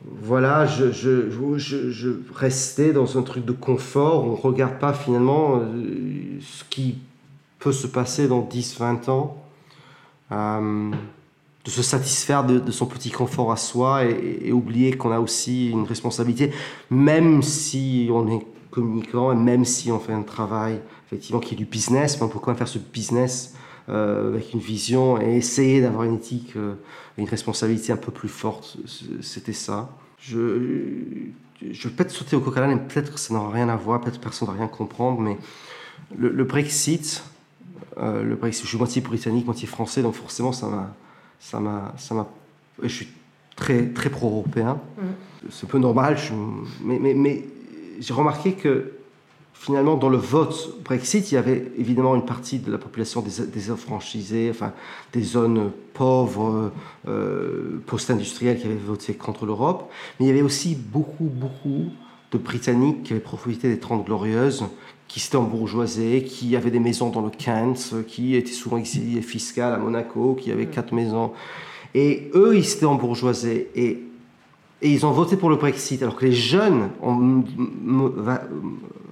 [0.04, 4.92] Voilà, je, je, je, je, rester dans un truc de confort, on ne regarde pas
[4.92, 6.98] finalement euh, ce qui
[7.62, 9.36] peut se passer dans 10-20 ans,
[10.32, 10.90] euh,
[11.64, 15.84] de se satisfaire de, son petit confort à soi et, oublier qu'on a aussi une
[15.84, 16.50] responsabilité,
[16.90, 21.56] même si on est communicant et même si on fait un travail effectivement qui est
[21.56, 23.54] du business, mais on peut quand même faire ce business
[23.88, 26.74] euh, avec une vision et essayer d'avoir une éthique, euh,
[27.16, 28.78] une responsabilité un peu plus forte.
[29.20, 29.90] C'était ça.
[30.18, 30.88] Je,
[31.70, 34.20] je vais peut-être sauter au coq à peut-être que ça n'aura rien à voir, peut-être
[34.20, 35.36] personne ne va rien comprendre, mais
[36.16, 37.22] le Brexit,
[37.98, 38.62] euh, le Brexit.
[38.64, 40.94] Je suis moitié britannique, moitié français, donc forcément, ça m'a.
[41.40, 42.28] Ça m'a, ça m'a,
[42.80, 43.08] je suis
[43.56, 44.78] très, très pro-européen.
[44.96, 45.02] Mm.
[45.50, 46.16] C'est un peu normal,
[46.84, 47.44] mais, mais, mais
[47.98, 48.92] j'ai remarqué que
[49.62, 53.46] finalement, dans le vote Brexit, il y avait évidemment une partie de la population des,
[53.46, 54.72] des enfin,
[55.12, 56.72] des zones pauvres,
[57.06, 59.90] euh, post-industrielles qui avaient voté contre l'Europe.
[60.18, 61.86] Mais il y avait aussi beaucoup, beaucoup
[62.32, 64.64] de Britanniques qui avaient profité des Trente Glorieuses,
[65.12, 69.74] qui s'étaient embourgeoisés, qui avaient des maisons dans le Kent, qui étaient souvent exilés fiscales
[69.74, 71.32] à Monaco, qui avaient quatre maisons.
[71.94, 73.68] Et eux, ils s'étaient embourgeoisés.
[73.74, 74.04] Et
[74.80, 77.44] et ils ont voté pour le Brexit, alors que les jeunes ont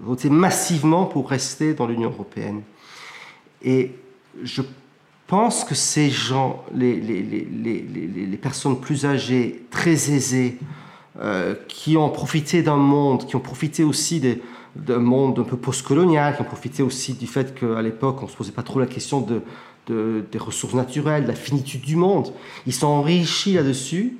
[0.02, 2.62] voté massivement pour rester dans l'Union européenne.
[3.62, 3.92] Et
[4.42, 4.62] je
[5.28, 7.46] pense que ces gens, les, les, les,
[8.26, 10.58] les personnes plus âgées, très aisées,
[11.20, 14.20] euh, qui ont profité d'un monde, qui ont profité aussi
[14.76, 18.30] d'un monde un peu postcolonial, qui ont profité aussi du fait qu'à l'époque, on ne
[18.30, 19.42] se posait pas trop la question de,
[19.86, 22.32] de, des ressources naturelles, de la finitude du monde.
[22.66, 24.16] Ils sont enrichis là-dessus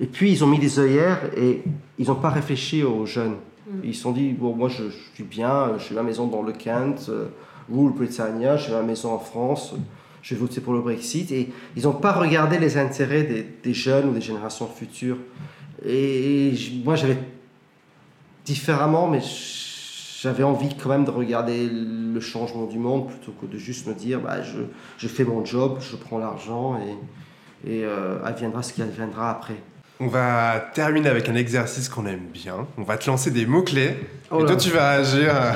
[0.00, 1.62] et puis, ils ont mis des œillères et
[1.98, 3.36] ils n'ont pas réfléchi aux jeunes.
[3.68, 3.78] Mm.
[3.84, 7.06] Ils se sont dit, bon, moi, je, suis bien, j'ai ma maison dans le Kent,
[7.08, 7.26] euh,
[7.68, 9.74] ou le Britannia, j'ai ma maison en France,
[10.20, 11.30] je vais voter pour le Brexit.
[11.30, 15.18] Et ils n'ont pas regardé les intérêts des, jeunes ou des générations futures.
[15.86, 16.52] Et,
[16.84, 17.18] moi, j'avais
[18.44, 19.20] différemment, mais
[20.24, 23.92] j'avais envie quand même de regarder le changement du monde plutôt que de juste me
[23.92, 24.60] dire, bah, je,
[24.96, 29.56] je fais mon job, je prends l'argent et, et euh, adviendra ce qui adviendra après.
[30.00, 32.66] On va terminer avec un exercice qu'on aime bien.
[32.78, 33.96] On va te lancer des mots-clés.
[34.30, 35.30] Oh et toi, tu vas agir.
[35.36, 35.52] Euh,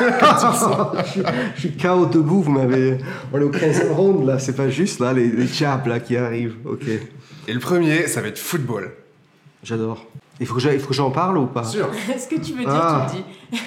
[1.56, 2.98] je, suis KO debout, vous m'avez.
[3.32, 5.48] On est au 15e round là, c'est pas juste là, les, les
[5.86, 6.58] là qui arrivent.
[6.64, 6.86] Ok.
[7.48, 8.92] Et le premier, ça va être football.
[9.64, 10.06] J'adore.
[10.38, 11.64] Il faut que j'en parle ou pas?
[11.64, 11.90] Sûr.
[12.18, 13.06] Ce que tu veux dire, tu ah.
[13.10, 13.16] le
[13.56, 13.60] dis.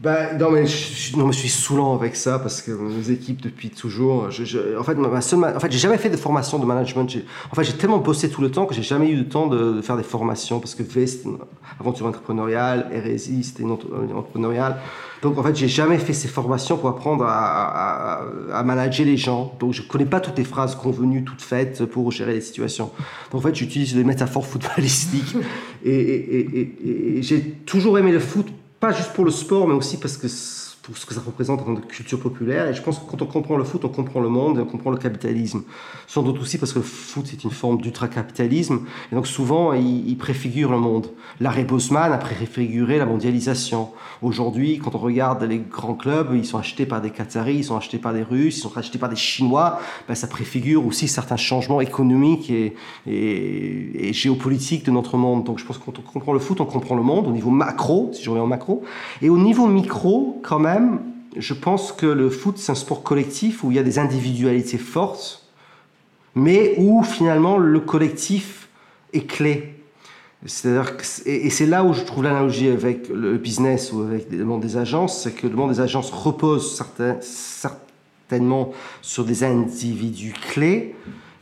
[0.00, 3.42] Ben, non, mais je, non, mais je suis saoulant avec ça parce que mes équipes,
[3.42, 4.30] depuis toujours.
[4.30, 7.06] Je, en fait, ma, seule, en fait j'ai jamais fait de formation de management.
[7.52, 9.82] En fait, j'ai tellement bossé tout le temps que j'ai jamais eu le temps de,
[9.82, 11.36] faire des formations parce que V, c'était une
[11.78, 14.78] aventure entrepreneuriale, RSI, c'était une, entrepreneuriale.
[15.20, 18.22] Donc, en fait, j'ai jamais fait ces formations pour apprendre à,
[18.54, 19.54] à, manager les gens.
[19.60, 22.90] Donc, je connais pas toutes les phrases convenues, toutes faites pour gérer les situations.
[23.30, 25.36] Donc, en fait, j'utilise des métaphores footballistiques.
[25.84, 28.46] et, et, et, et j'ai toujours aimé le foot
[28.80, 30.26] pas juste pour le sport, mais aussi parce que
[30.94, 32.68] ce que ça représente en termes de culture populaire.
[32.68, 34.66] Et je pense que quand on comprend le foot, on comprend le monde et on
[34.66, 35.62] comprend le capitalisme.
[36.06, 38.80] Sans doute aussi parce que le foot, c'est une forme d'ultra-capitalisme.
[39.10, 41.06] Et donc souvent, il, préfigure le monde.
[41.40, 43.88] Larry Bosman a préfiguré la mondialisation.
[44.20, 47.76] Aujourd'hui, quand on regarde les grands clubs, ils sont achetés par des Qataris, ils sont
[47.76, 49.80] achetés par des Russes, ils sont achetés par des Chinois.
[50.08, 52.74] Ben, ça préfigure aussi certains changements économiques et,
[53.06, 55.44] et, géopolitiques de notre monde.
[55.44, 57.50] Donc je pense que quand on comprend le foot, on comprend le monde au niveau
[57.50, 58.82] macro, si je reviens en macro.
[59.22, 60.79] Et au niveau micro, quand même,
[61.36, 64.78] je pense que le foot, c'est un sport collectif où il y a des individualités
[64.78, 65.44] fortes,
[66.34, 68.68] mais où finalement le collectif
[69.12, 69.74] est clé.
[70.46, 74.62] C'est-à-dire et c'est là où je trouve l'analogie avec le business ou avec le monde
[74.62, 78.72] des agences, c'est que le monde des agences repose certain, certainement
[79.02, 80.94] sur des individus clés,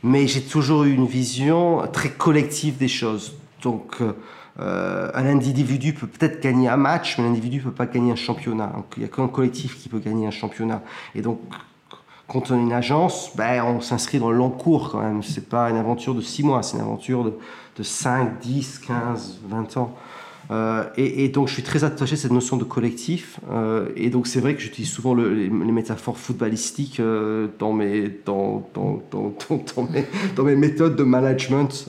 [0.03, 3.35] mais j'ai toujours eu une vision très collective des choses.
[3.61, 3.97] Donc,
[4.59, 8.15] euh, un individu peut peut-être gagner un match, mais l'individu ne peut pas gagner un
[8.15, 8.73] championnat.
[8.97, 10.81] il n'y a qu'un collectif qui peut gagner un championnat.
[11.15, 11.39] Et donc,
[12.27, 15.23] quand on est une agence, ben, on s'inscrit dans le long cours quand même.
[15.23, 17.33] Ce n'est pas une aventure de 6 mois, c'est une aventure de,
[17.77, 19.95] de 5, 10, 15, 20 ans.
[20.51, 23.39] Euh, et, donc je suis très attaché à cette notion de collectif.
[23.51, 27.01] Euh, et donc c'est vrai que j'utilise souvent les, métaphores footballistiques
[27.59, 30.05] dans, mes, dans, dans, dans, mes,
[30.35, 31.87] dans, mes, méthodes de management.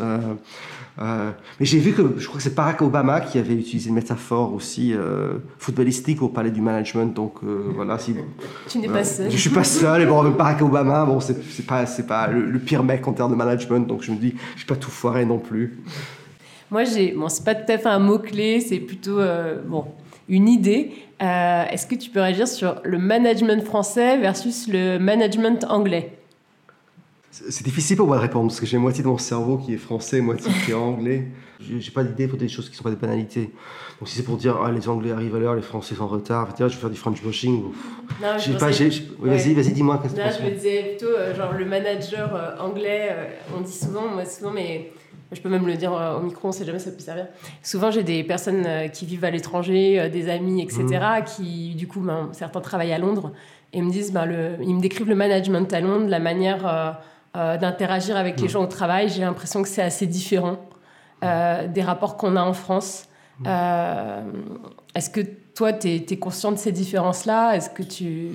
[1.01, 3.94] Euh, mais j'ai vu que je crois que c'est Barack Obama qui avait utilisé une
[3.94, 7.14] métaphore aussi euh, footballistique au palais du management.
[7.14, 8.14] Donc euh, voilà, si
[8.68, 9.30] tu n'es pas seul.
[9.30, 10.03] Je suis pas seul.
[10.03, 11.66] Et bon, Barack Obama, bon, c'est
[12.07, 13.86] pas le, pire mec en termes de management.
[13.86, 15.78] Donc je me dis, je suis pas tout foiré non plus.
[16.70, 19.20] Moi, j'ai bon, c'est pas tout à fait un mot clé, c'est plutôt
[19.66, 19.86] bon
[20.28, 20.92] une idée.
[21.18, 26.19] Est-ce que tu peux réagir sur le management français versus le management anglais?
[27.30, 29.78] C'est difficile pour moi de répondre parce que j'ai moitié de mon cerveau qui est
[29.78, 31.28] français, moitié qui est anglais.
[31.60, 33.50] J'ai pas d'idée pour des choses qui sont pas des banalités.
[34.00, 36.08] Donc si c'est pour dire ah, les Anglais arrivent à l'heure, les Français sont en
[36.08, 37.64] retard, je vais faire du French washing.
[38.38, 40.02] je pas, Vas-y, vas-y, dis-moi.
[40.16, 43.08] Là, je me disais plutôt euh, genre le manager euh, anglais.
[43.10, 43.26] Euh,
[43.56, 44.90] on dit souvent, moi souvent, mais
[45.30, 47.26] je peux même le dire au micro, on sait jamais ça peut servir.
[47.62, 51.24] Souvent, j'ai des personnes qui vivent à l'étranger, des amis, etc., mmh.
[51.24, 53.32] qui du coup, ben, certains travaillent à Londres
[53.72, 56.98] et me disent, ben, le, ils me décrivent le management à Londres, la manière
[57.36, 58.50] euh, d'interagir avec les mm.
[58.50, 59.08] gens au travail.
[59.08, 60.58] J'ai l'impression que c'est assez différent
[61.22, 63.04] euh, des rapports qu'on a en France.
[63.38, 63.44] Mm.
[63.46, 64.22] Euh,
[64.94, 65.20] est-ce que
[65.54, 67.54] toi, tu es, conscient de ces différences-là?
[67.54, 68.30] Est-ce que tu...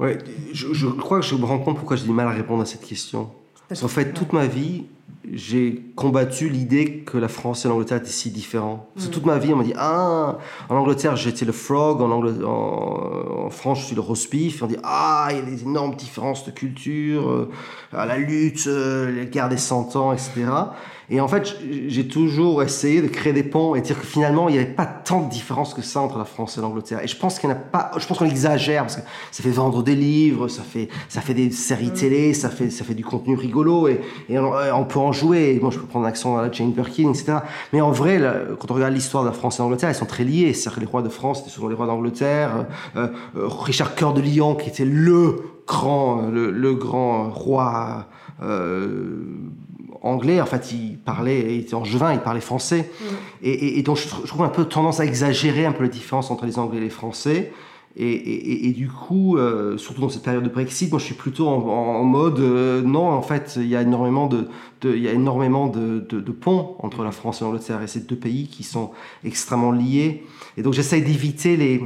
[0.00, 0.18] Ouais,
[0.52, 2.66] je, je, crois que je me rends compte pourquoi j'ai du mal à répondre à
[2.66, 3.30] cette question.
[3.68, 4.86] Parce qu'en fait, toute ma vie,
[5.32, 8.88] j'ai combattu l'idée que la France et l'Angleterre étaient si différents.
[8.94, 12.10] Parce que toute ma vie, on m'a dit Ah, en Angleterre, j'étais le frog, en,
[12.10, 14.62] en, France, je suis le roast beef.
[14.62, 17.50] on dit Ah, il y a des énormes différences de culture, euh,
[17.92, 20.44] à la lutte, euh, les guerres des cent ans, etc.
[21.10, 21.56] Et en fait,
[21.88, 24.72] j'ai toujours essayé de créer des ponts et de dire que finalement, il n'y avait
[24.72, 27.00] pas tant de différence que ça entre la France et l'Angleterre.
[27.02, 29.50] Et je pense qu'il n'y a pas, je pense qu'on exagère parce que ça fait
[29.50, 31.94] vendre des livres, ça fait, ça fait des séries mm.
[31.94, 34.00] télé, ça fait, ça fait du contenu rigolo et,
[34.30, 35.58] et on, peut en jouer.
[35.62, 37.38] Moi, je peux prendre l'accent à la Jane Birkin, etc.
[37.72, 38.20] Mais en vrai,
[38.60, 40.52] quand on regarde l'histoire de la France et l'Angleterre, elles sont très liées.
[40.52, 42.66] C'est-à-dire que les rois de France étaient souvent les rois d'Angleterre.
[42.96, 45.36] Euh, euh, Richard Cœur de Lion, qui était le
[45.66, 48.06] grand, le, le grand roi.
[48.42, 49.22] Euh,
[50.02, 52.90] anglais, en fait, il parlait, il était angevin, il parlait français.
[53.00, 53.04] Mm.
[53.42, 56.58] Et, donc, je, trouve un peu tendance à exagérer un peu les différences entre les
[56.58, 57.52] Anglais et les Français.
[57.96, 62.02] Et, du coup, euh, surtout dans cette période de Brexit, moi je suis plutôt en,
[62.02, 64.48] mode euh, non, en fait, il y a énormément de,
[64.82, 66.00] il y a énormément de,
[66.32, 68.90] ponts entre la France et l'Angleterre et ces deux pays qui sont
[69.24, 70.24] extrêmement liés.
[70.56, 71.84] Et donc j'essaie d'éviter les,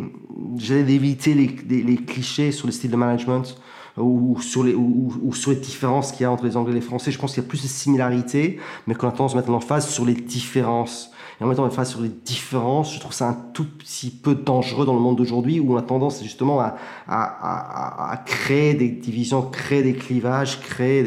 [0.82, 3.60] d'éviter les, clichés sur le style de management
[3.98, 6.80] ou sur les, ou, sur les différences qu'il y a entre les Anglais et les
[6.80, 7.10] Français.
[7.10, 9.92] Je pense qu'il y a plus de similarités, mais qu'on a tendance à mettre face
[9.92, 11.10] sur les différences.
[11.40, 14.34] Et en mettant en face sur les différences, je trouve ça un tout petit peu
[14.34, 16.60] dangereux dans le monde d'aujourd'hui où on a tendance justement
[17.06, 21.04] à, créer des divisions, créer des clivages, créer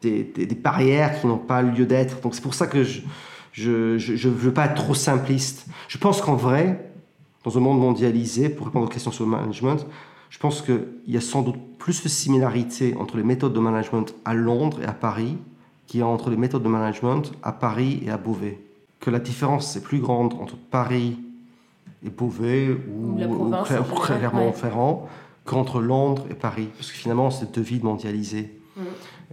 [0.00, 2.20] des, barrières qui n'ont pas lieu d'être.
[2.22, 3.02] Donc c'est pour ça que je
[3.52, 5.66] je ne veux pas être trop simpliste.
[5.86, 6.90] Je pense qu'en vrai,
[7.44, 9.86] dans un monde mondialisé, pour répondre aux questions sur le management,
[10.30, 14.14] je pense qu'il y a sans doute plus de similarités entre les méthodes de management
[14.24, 15.36] à Londres et à Paris
[15.86, 18.60] qu'il y a entre les méthodes de management à Paris et à Beauvais.
[19.00, 21.18] Que la différence est plus grande entre Paris
[22.04, 23.18] et Beauvais ou,
[24.02, 25.08] Clermont-Ferrand
[25.44, 26.68] qu'entre Londres et Paris.
[26.76, 28.58] Parce que finalement, c'est deux villes mondialisées.
[28.76, 28.82] Mm.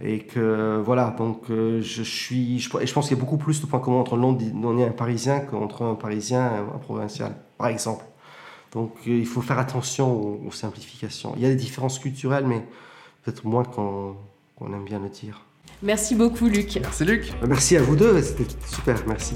[0.02, 2.58] Et que voilà, donc euh, je suis.
[2.58, 4.90] Je, je pense qu'il y a beaucoup plus de points communs entre Londres et un
[4.90, 8.04] Parisien qu'entre un Parisien et un provincial, par exemple.
[8.72, 11.34] Donc euh, il faut faire attention aux, simplifications.
[11.36, 12.64] Il y a des différences culturelles, mais
[13.22, 14.16] peut-être moins qu'on
[14.60, 15.44] aime bien le dire.
[15.82, 16.78] Merci beaucoup, Luc.
[16.80, 17.32] Merci, Luc.
[17.42, 19.34] Euh, merci à vous deux, c'était super, merci.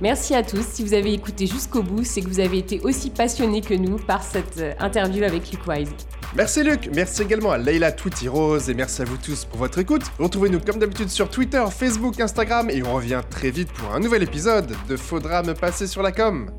[0.00, 0.62] Merci à tous.
[0.62, 3.96] Si vous avez écouté jusqu'au bout, c'est que vous avez été aussi passionnés que nous
[3.96, 5.90] par cette euh, interview avec Luc Wise.
[6.34, 9.78] Merci Luc, merci également à Leila Tweety Rose et merci à vous tous pour votre
[9.78, 10.02] écoute.
[10.18, 14.22] Retrouvez-nous comme d'habitude sur Twitter, Facebook, Instagram et on revient très vite pour un nouvel
[14.22, 16.50] épisode de Faudra me passer sur la com.